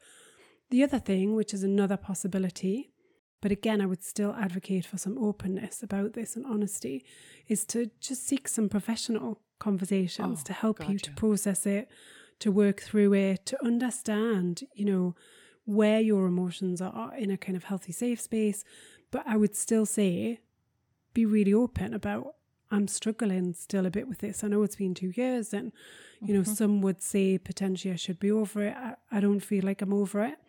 [0.69, 2.91] The other thing, which is another possibility,
[3.41, 7.05] but again, I would still advocate for some openness about this and honesty,
[7.47, 10.91] is to just seek some professional conversations oh, to help gotcha.
[10.91, 11.89] you to process it,
[12.39, 15.15] to work through it, to understand, you know,
[15.65, 18.63] where your emotions are in a kind of healthy, safe space.
[19.11, 20.39] But I would still say
[21.13, 22.35] be really open about
[22.71, 24.43] I'm struggling still a bit with this.
[24.43, 25.71] I know it's been two years, and
[26.19, 26.53] you know, mm-hmm.
[26.53, 28.75] some would say potentially I should be over it.
[28.75, 30.39] I, I don't feel like I'm over it.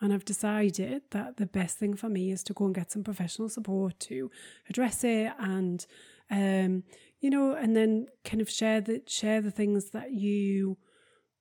[0.00, 3.04] And I've decided that the best thing for me is to go and get some
[3.04, 4.30] professional support to
[4.68, 5.84] address it and
[6.30, 6.84] um,
[7.20, 10.78] you know, and then kind of share the share the things that you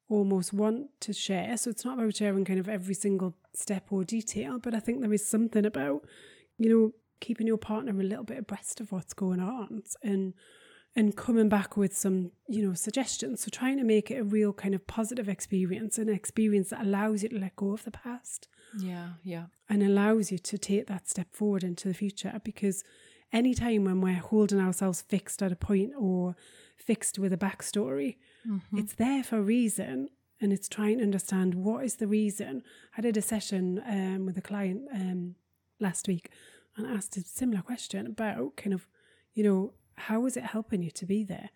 [0.10, 1.58] almost want to share.
[1.58, 5.02] So it's not about sharing kind of every single step or detail, but I think
[5.02, 6.06] there is something about,
[6.58, 10.34] you know, keeping your partner a little bit abreast of what's going on and
[10.96, 13.44] and coming back with some, you know, suggestions.
[13.44, 17.22] So trying to make it a real kind of positive experience, an experience that allows
[17.22, 18.48] you to let go of the past.
[18.80, 19.46] Yeah, yeah.
[19.70, 22.84] And allows you to take that step forward into the future because
[23.32, 26.36] anytime when we're holding ourselves fixed at a point or
[26.76, 28.78] fixed with a backstory, mm-hmm.
[28.78, 30.10] it's there for a reason
[30.40, 32.64] and it's trying to understand what is the reason.
[32.98, 35.36] I did a session um, with a client um,
[35.80, 36.30] last week
[36.76, 38.88] and asked a similar question about kind of,
[39.34, 41.50] you know, how is it helping you to be there?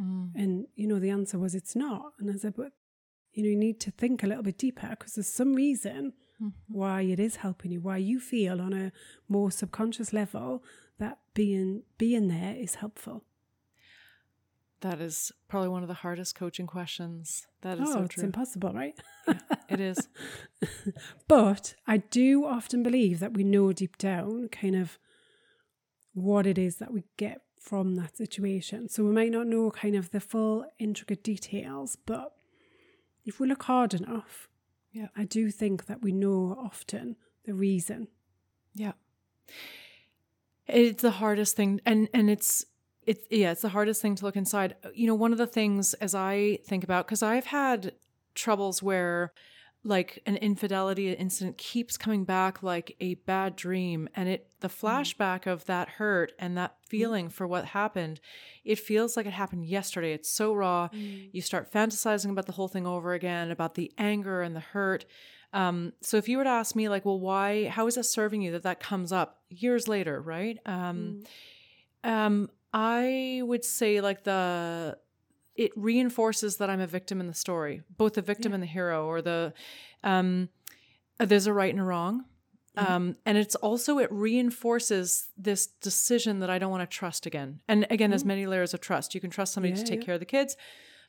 [0.00, 0.32] Mm.
[0.34, 2.12] And, you know, the answer was it's not.
[2.18, 2.72] And I said, but,
[3.32, 6.50] you know, you need to think a little bit deeper because there's some reason mm-hmm.
[6.68, 8.92] why it is helping you, why you feel on a
[9.28, 10.62] more subconscious level
[10.98, 13.24] that being being there is helpful.
[14.80, 17.46] That is probably one of the hardest coaching questions.
[17.62, 18.94] That is oh, so it's impossible, right?
[19.26, 20.08] yeah, it is.
[21.28, 24.98] but I do often believe that we know deep down kind of
[26.12, 28.88] what it is that we get from that situation.
[28.88, 32.32] So we might not know kind of the full intricate details, but
[33.24, 34.48] if we look hard enough,
[34.92, 38.08] yeah, I do think that we know often the reason.
[38.74, 38.92] Yeah.
[40.66, 42.64] It's the hardest thing and and it's
[43.06, 44.74] it's yeah, it's the hardest thing to look inside.
[44.94, 47.92] You know, one of the things as I think about cuz I've had
[48.34, 49.32] troubles where
[49.86, 54.80] like an infidelity incident keeps coming back like a bad dream and it the mm.
[54.80, 55.52] flashback mm.
[55.52, 56.88] of that hurt and that mm.
[56.88, 57.32] feeling mm.
[57.32, 58.20] for what happened
[58.64, 61.28] it feels like it happened yesterday it's so raw mm.
[61.32, 65.04] you start fantasizing about the whole thing over again about the anger and the hurt
[65.52, 68.42] um, so if you were to ask me like well why how is that serving
[68.42, 71.24] you that that comes up years later right um,
[72.04, 72.10] mm.
[72.10, 74.96] um, i would say like the
[75.56, 78.56] it reinforces that I'm a victim in the story, both the victim yeah.
[78.56, 79.52] and the hero, or the
[80.04, 80.48] um,
[81.18, 82.24] there's a right and a wrong.
[82.76, 82.92] Mm-hmm.
[82.92, 87.60] Um, and it's also it reinforces this decision that I don't want to trust again.
[87.68, 88.10] And again, mm-hmm.
[88.10, 89.14] there's many layers of trust.
[89.14, 90.06] You can trust somebody yeah, to take yeah.
[90.06, 90.56] care of the kids,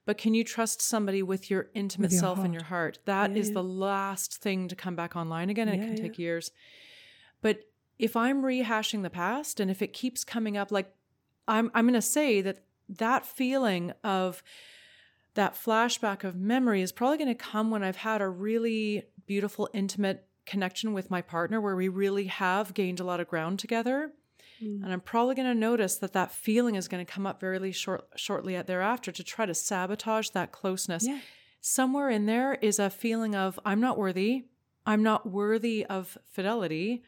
[0.07, 2.45] but can you trust somebody with your intimate with your self heart.
[2.45, 2.99] and your heart?
[3.03, 5.67] That is the last thing to come back online again.
[5.67, 6.51] And it can take years.
[7.41, 7.59] But
[7.99, 10.95] if I'm rehashing the past and if it keeps coming up, like
[11.45, 14.41] I'm I'm gonna say that that feeling of
[15.33, 19.69] that flashback of memory is probably going to come when I've had a really beautiful,
[19.71, 24.13] intimate connection with my partner where we really have gained a lot of ground together.
[24.61, 24.83] Mm.
[24.83, 27.71] and I'm probably going to notice that that feeling is going to come up very
[27.71, 31.05] short, shortly at thereafter to try to sabotage that closeness.
[31.07, 31.19] Yeah.
[31.61, 34.45] Somewhere in there is a feeling of I'm not worthy.
[34.85, 37.03] I'm not worthy of fidelity.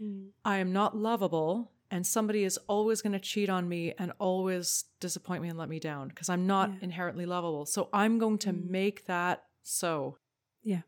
[0.00, 0.28] Mm.
[0.44, 1.72] I am not lovable.
[1.90, 5.68] And somebody is always going to cheat on me and always disappoint me and let
[5.68, 6.76] me down because I'm not Yeah.
[6.82, 7.66] inherently lovable.
[7.66, 8.70] So I'm going to mm.
[8.70, 10.16] make that so.
[10.62, 10.82] Yeah.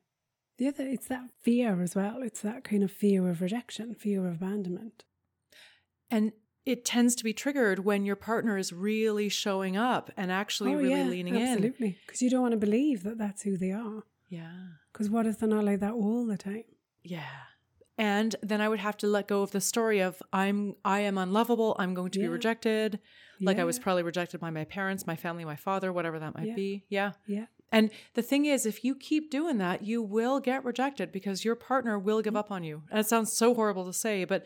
[0.57, 2.23] The other, it's that fear as well.
[2.23, 5.05] It's that kind of fear of rejection, fear of abandonment.
[6.11, 6.33] And
[6.65, 11.05] it tends to be triggered when your partner is really showing up and actually really
[11.05, 11.43] leaning in.
[11.43, 11.99] Oh, absolutely.
[12.07, 14.05] Because you don't want to believe that that's who they are.
[14.29, 14.51] Yeah.
[14.93, 16.65] Because what if they're not like that all the time?
[17.03, 17.23] Yeah.
[17.99, 21.17] And then I would have to let go of the story of I'm I am
[21.19, 22.99] unlovable, I'm going to be rejected.
[23.41, 26.49] Like I was probably rejected by my parents, my family, my father, whatever that might
[26.49, 26.55] Yeah.
[26.55, 26.85] be.
[26.89, 27.13] Yeah.
[27.27, 27.47] Yeah.
[27.71, 31.57] And the thing is, if you keep doing that, you will get rejected because your
[31.57, 32.25] partner will Mm.
[32.25, 32.83] give up on you.
[32.91, 34.45] And it sounds so horrible to say, but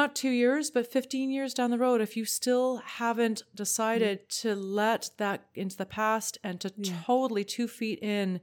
[0.00, 4.54] not two years, but 15 years down the road, if you still haven't decided to
[4.54, 6.94] let that into the past and to Yeah.
[7.04, 8.40] totally two feet in,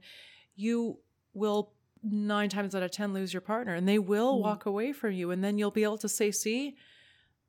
[0.54, 0.98] you
[1.34, 4.42] will nine times out of 10 lose your partner and they will Mm.
[4.42, 5.30] walk away from you.
[5.30, 6.76] And then you'll be able to say, see,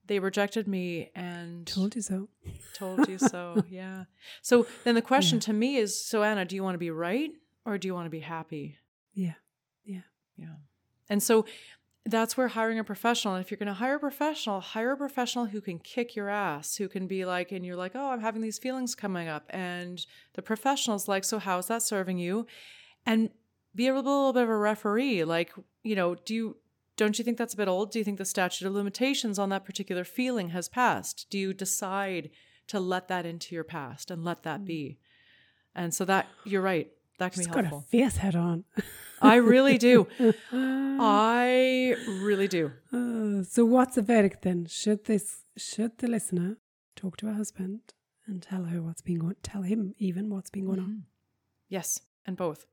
[0.05, 2.29] they rejected me and Told you so.
[2.73, 3.63] told you so.
[3.69, 4.05] Yeah.
[4.41, 7.31] So then the question to me is so, Anna, do you want to be right
[7.65, 8.77] or do you want to be happy?
[9.13, 9.33] Yeah.
[9.83, 10.03] Yeah.
[10.37, 10.55] Yeah.
[11.09, 11.45] And so
[12.07, 14.97] that's where hiring a professional, and if you're going to hire a professional, hire a
[14.97, 18.21] professional who can kick your ass, who can be like, and you're like, oh, I'm
[18.21, 19.45] having these feelings coming up.
[19.49, 22.47] And the professional's like, so how's that serving you?
[23.05, 23.29] And
[23.75, 25.23] be a little bit of a referee.
[25.23, 25.53] Like,
[25.83, 26.57] you know, do you,
[26.95, 27.91] don't you think that's a bit old?
[27.91, 31.27] Do you think the statute of limitations on that particular feeling has passed?
[31.29, 32.29] Do you decide
[32.67, 34.65] to let that into your past and let that hmm.
[34.65, 34.99] be?
[35.75, 36.89] And so that, you're right.
[37.19, 37.87] That can Just be got a helpful.
[37.89, 38.63] face head on.
[39.21, 40.07] I really do.
[40.99, 42.71] I really do.
[42.93, 44.65] Uh, so what's the verdict then?
[44.65, 46.57] Should this should the listener
[46.95, 47.79] talk to her husband
[48.25, 51.03] and tell her what's been going tell him even what's been going on?
[51.69, 52.65] Yes, and both.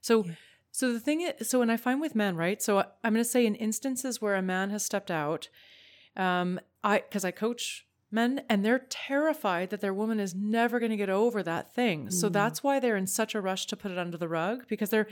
[0.00, 0.32] So, Yeah.
[0.70, 2.60] so the thing is, so when I find with men, right?
[2.62, 5.48] So I- I'm going to say in instances where a man has stepped out,
[6.16, 10.90] um, I because I coach men and they're terrified that their woman is never going
[10.90, 12.10] to get over that thing.
[12.10, 14.90] So that's why they're in such a rush to put it under the rug because
[14.90, 15.08] they're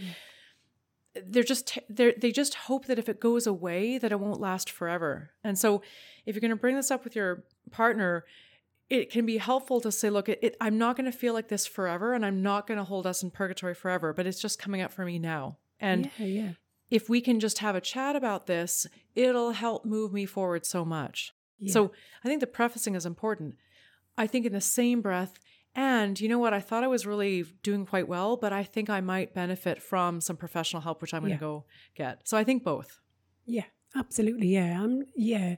[1.26, 4.70] they're just they they just hope that if it goes away that it won't last
[4.70, 5.30] forever.
[5.44, 5.82] And so
[6.26, 8.24] if you're going to bring this up with your partner,
[8.88, 11.48] it can be helpful to say, look, it, it, I'm not going to feel like
[11.48, 14.58] this forever, and I'm not going to hold us in purgatory forever, but it's just
[14.58, 15.56] coming up for me now.
[15.80, 16.50] And yeah, yeah.
[16.90, 20.84] if we can just have a chat about this, it'll help move me forward so
[20.84, 21.32] much.
[21.58, 21.72] Yeah.
[21.72, 21.92] So
[22.24, 23.56] I think the prefacing is important.
[24.18, 25.38] I think in the same breath,
[25.74, 26.52] and you know what?
[26.52, 30.20] I thought I was really doing quite well, but I think I might benefit from
[30.20, 31.36] some professional help, which I'm going Yeah.
[31.38, 31.64] to go
[31.94, 32.20] get.
[32.28, 33.00] So I think both.
[33.46, 33.64] Yeah,
[33.94, 34.48] absolutely.
[34.48, 35.56] Yeah, um, yeah.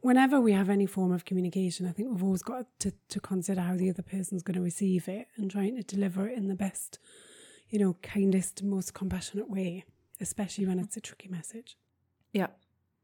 [0.00, 3.62] Whenever we have any form of communication, I think we've always got to, to consider
[3.62, 6.54] how the other person's going to receive it and trying to deliver it in the
[6.54, 6.98] best,
[7.70, 9.84] you know, kindest, most compassionate way,
[10.20, 11.78] especially when it's a tricky message.
[12.32, 12.48] Yeah.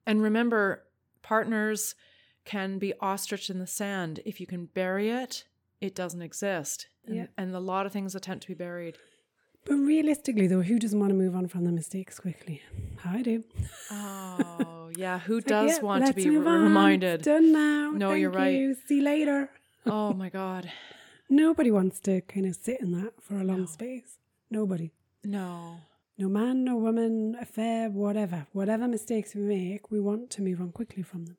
[0.06, 0.84] And remember,
[1.22, 1.94] partners
[2.44, 4.20] can be ostrich in the sand.
[4.26, 5.44] If you can bury it,
[5.80, 6.86] it doesn't exist.
[7.06, 7.26] And, Yeah.
[7.38, 8.96] and a lot of things attempt to be buried.
[9.66, 12.62] But realistically, though, who doesn't want to move on from the mistakes quickly?
[13.04, 13.44] I do.
[13.90, 15.18] Oh, yeah.
[15.20, 17.16] Who like, does yeah, want to be re- reminded?
[17.20, 17.90] It's done now.
[17.90, 18.54] No, Thank you're right.
[18.54, 18.74] you.
[18.86, 19.50] See you later.
[19.86, 20.70] Oh, my God.
[21.28, 23.66] Nobody wants to kind of sit in that for a long No.
[23.66, 24.18] space.
[24.50, 24.92] Nobody.
[25.24, 25.76] No.
[26.18, 28.46] No man, no woman, affair, whatever.
[28.52, 31.36] Whatever mistakes we make, we want to move on quickly from them.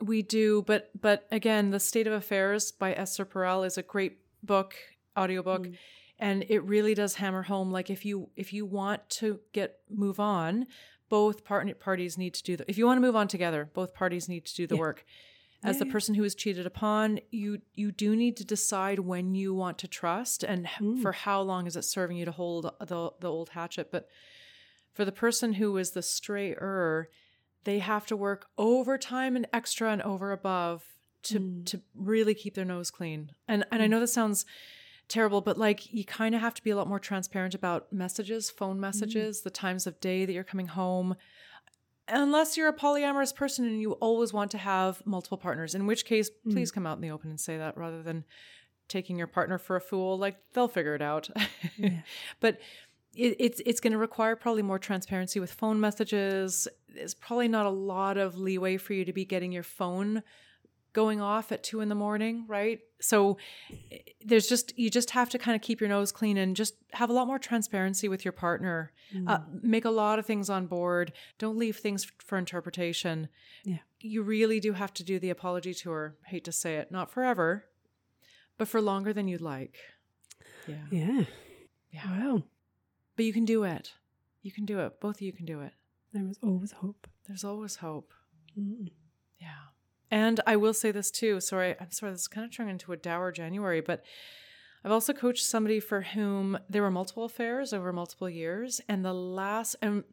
[0.00, 4.18] We do, but but again, The State of Affairs by Esther Perel is a great
[4.42, 4.74] book,
[5.18, 5.76] audiobook, mm.
[6.18, 10.20] and it really does hammer home like if you if you want to get move
[10.20, 10.66] on,
[11.08, 13.94] both part, parties need to do the if you want to move on together, both
[13.94, 14.80] parties need to do the Yeah.
[14.80, 15.04] work.
[15.64, 19.34] As Yeah, the person who is cheated upon, you you do need to decide when
[19.34, 21.00] you want to trust and h- mm.
[21.00, 23.90] for how long is it serving you to hold the the old hatchet.
[23.90, 24.08] But
[24.92, 27.08] for the person who is the strayer,
[27.66, 30.84] they have to work overtime and extra and over above
[31.24, 31.66] to mm.
[31.66, 33.32] to really keep their nose clean.
[33.48, 33.90] And and I mm.
[33.90, 34.46] know this sounds
[35.08, 38.50] terrible, but like you kind of have to be a lot more transparent about messages,
[38.50, 38.80] phone mm.
[38.80, 41.16] messages, the times of day that you're coming home.
[42.08, 46.04] Unless you're a polyamorous person and you always want to have multiple partners, in which
[46.04, 48.24] case, please come out in the open and say that rather than
[48.86, 50.16] taking your partner for a fool.
[50.16, 51.28] Like they'll figure it out.
[52.40, 52.60] but
[53.16, 56.68] it, it's it's going to require probably more transparency with phone messages.
[56.94, 60.22] There's probably not a lot of leeway for you to be getting your phone
[60.92, 62.80] going off at two in the morning, right?
[63.00, 63.36] So
[63.92, 66.74] eh, there's just you just have to kind of keep your nose clean and just
[66.92, 68.92] have a lot more transparency with your partner.
[69.26, 71.12] Uh, make a lot of things on board.
[71.38, 73.28] Don't leave things for interpretation.
[73.64, 73.78] Yeah.
[74.00, 76.16] You really do have to do the apology tour.
[76.26, 77.66] Hate to say it, not forever,
[78.58, 79.76] but for longer than you'd like.
[80.66, 80.74] Yeah.
[80.90, 81.24] Yeah.
[81.92, 82.10] Yeah.
[82.10, 82.42] Wow.
[83.16, 83.92] But you can do it.
[84.42, 85.00] You can do it.
[85.00, 85.72] Both of you can do it.
[86.12, 87.06] There is always hope.
[87.26, 88.12] There's always hope.
[88.58, 88.90] Mm.
[89.40, 89.48] Yeah.
[90.10, 91.40] And I will say this too.
[91.40, 94.04] Sorry, I'm sorry, this is kind of turning into a dour January, but
[94.84, 98.80] I've also coached somebody for whom there were multiple affairs over multiple years.
[98.88, 100.04] And the last, and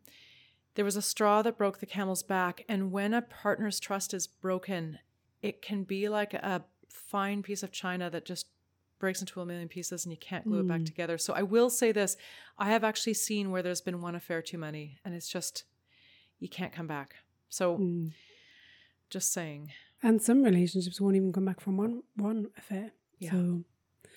[0.76, 2.66] there was a straw that broke the camel's back.
[2.68, 4.98] And when a partner's trust is broken,
[5.44, 8.48] it can be like a fine piece of china that just
[9.00, 11.18] breaks into a million pieces and you can't glue it back together.
[11.18, 12.16] So I will say this
[12.58, 15.66] I have actually seen where there's been one affair too many, and it's just,
[16.40, 17.16] you can't come back.
[17.50, 18.14] So Mm.
[19.10, 19.72] just saying.
[20.02, 22.92] And some relationships won't even come back from one one affair.
[23.20, 23.32] Yeah.
[23.32, 23.64] So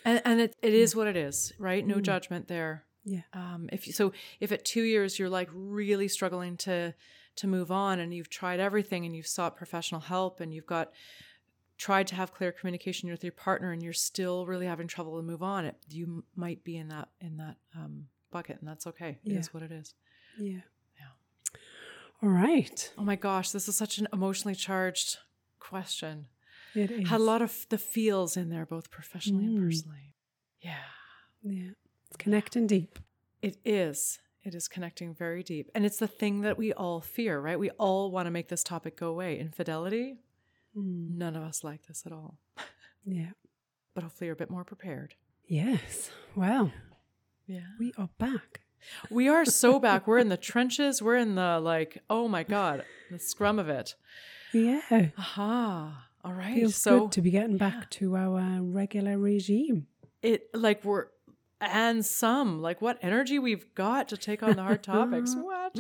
[0.04, 1.84] And, and it, it is what it is, right?
[1.86, 2.84] No judgment there.
[3.04, 3.22] yeah.
[3.32, 6.94] Um, if you, so, if at two years you're like really struggling to
[7.36, 10.92] to move on, and you've tried everything, and you've sought professional help, and you've got
[11.78, 15.22] tried to have clear communication with your partner, and you're still really having trouble to
[15.22, 19.18] move on, it you might be in that in that um, bucket, and that's okay.
[19.24, 19.50] It is Yeah.
[19.52, 19.94] what it is.
[20.38, 20.60] Yeah.
[20.98, 21.58] Yeah.
[22.22, 22.92] All right.
[22.96, 25.18] Oh my gosh, this is such an emotionally charged
[25.58, 26.26] question.
[26.74, 27.08] It is.
[27.08, 29.66] Had a lot of the feels in there, both professionally and Mm.
[29.66, 30.14] personally.
[30.60, 30.78] Yeah.
[31.42, 31.70] Yeah.
[32.08, 32.98] It's connecting deep.
[33.42, 34.18] It is.
[34.42, 35.70] It is connecting very deep.
[35.74, 37.58] And it's the thing that we all fear, right?
[37.58, 39.38] We all want to make this topic go away.
[39.38, 40.18] Infidelity,
[40.76, 41.16] Mm.
[41.16, 42.38] none of us like this at all.
[43.04, 43.30] Yeah.
[43.94, 45.14] But hopefully you're a bit more prepared.
[45.46, 46.10] Yes.
[46.34, 46.72] Well,
[47.46, 47.60] Yeah.
[47.78, 48.60] we are back.
[49.10, 50.06] We are so back.
[50.06, 51.00] We're in the trenches.
[51.00, 53.94] We're in the like, oh my God, the scrum of it.
[54.52, 55.08] Yeah.
[55.18, 56.08] Aha.
[56.24, 56.54] All right.
[56.54, 59.86] Feels so good to be getting back to our regular regime.
[60.22, 61.06] it like we're
[61.60, 65.34] and some like what energy we've got to take on the hard topics.
[65.34, 65.78] What?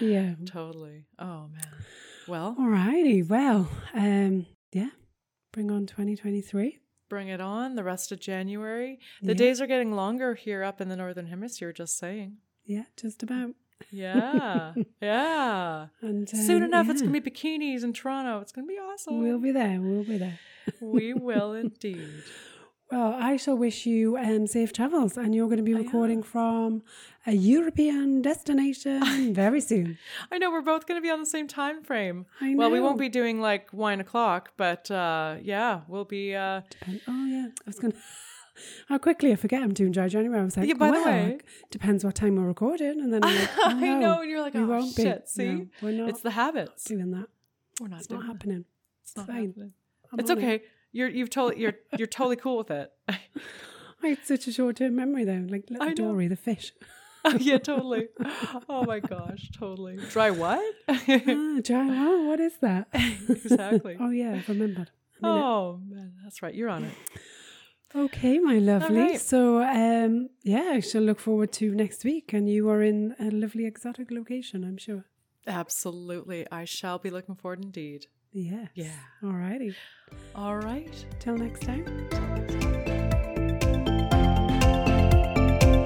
[0.00, 0.34] Yeah.
[0.46, 1.06] Totally.
[1.18, 1.72] Oh man.
[2.28, 3.22] Well, All righty.
[3.22, 4.90] Well, um, yeah.
[5.52, 6.78] Bring on 2023.
[7.08, 8.98] bring it on the rest of January.
[9.22, 9.34] The Yeah.
[9.34, 12.36] days are getting longer here up in the northern hemisphere, just saying.
[12.66, 13.54] Yeah, just about.
[13.90, 14.74] Yeah.
[15.00, 15.86] yeah.
[16.02, 18.40] And um, Soon enough it's going to be bikinis in Toronto.
[18.40, 19.20] It's going to be awesome.
[19.22, 19.80] We'll be there.
[19.80, 20.38] We'll be there.
[20.82, 22.10] we will indeed.
[22.90, 26.82] Well, I shall wish you um, safe travels, and you're going to be recording from
[27.26, 29.98] a European destination very soon.
[30.32, 32.24] I know we're both going to be on the same time frame.
[32.40, 36.34] I Well, we won't be doing like wine o'clock, but uh, yeah, we'll be.
[36.34, 37.92] Uh, Depend- oh yeah, I was going.
[37.92, 37.98] to...
[38.88, 40.40] How quickly I forget I'm doing dry January.
[40.40, 41.38] I was like, Yeah, by the well, way-
[41.70, 44.40] depends what time we're recording, and then I'm like, oh, I no, know, and you're
[44.40, 45.02] like, we oh won't be.
[45.02, 45.28] shit.
[45.28, 46.84] See, No, we're not it's the habits.
[46.84, 47.26] doing that.
[47.80, 48.64] We're not It's doing not happening.
[49.02, 49.48] It's not fine.
[49.48, 49.72] happening.
[50.10, 50.42] I'm It's on it.
[50.42, 50.62] okay.
[50.92, 52.92] You're you've totally you're you're totally cool with it.
[53.08, 55.92] I had such a short-term memory though, like little.
[55.94, 56.72] Dory the fish.
[57.38, 58.08] yeah, totally.
[58.68, 59.96] Oh my gosh, totally.
[60.10, 60.62] Dry what?
[60.88, 61.02] ah,
[61.62, 61.88] dry.
[61.90, 62.88] Oh, what is that?
[62.92, 63.96] exactly.
[63.98, 64.90] oh yeah, I've remembered.
[65.22, 65.42] I'm in it.
[65.42, 66.54] Oh man, that's right.
[66.54, 66.92] You're on it.
[67.94, 69.00] Okay, my lovely.
[69.00, 69.20] right.
[69.20, 73.30] So, um, yeah, I shall look forward to next week, and you are in a
[73.30, 75.06] lovely exotic location, I'm sure.
[75.46, 76.46] Absolutely.
[76.52, 78.06] I shall be looking forward indeed.
[78.32, 78.68] Yes.
[78.74, 78.92] Yeah.
[79.22, 79.74] All righty.
[80.34, 81.04] All right.
[81.18, 81.84] Till next time.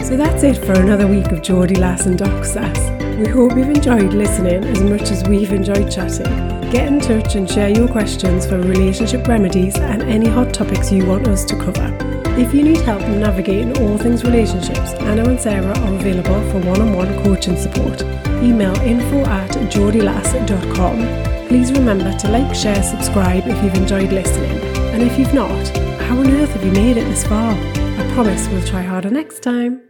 [0.03, 2.78] So that's it for another week of Geordie Lass and Doc Sass.
[3.18, 6.70] We hope you've enjoyed listening as much as we've enjoyed chatting.
[6.70, 11.07] Get in touch and share your questions for relationship remedies and any hot topics you
[11.07, 11.97] want us to cover.
[12.38, 17.22] If you need help navigating all things relationships, Anna and Sarah are available for one-on-one
[17.22, 18.03] coaching support.
[18.43, 21.31] Email info at geordielass.com.
[21.53, 24.59] Please remember to like, share, subscribe if you've enjoyed listening.
[24.94, 25.68] And if you've not,
[26.00, 27.53] how on earth have you made it this far?
[27.53, 29.82] I promise we'll try harder next time.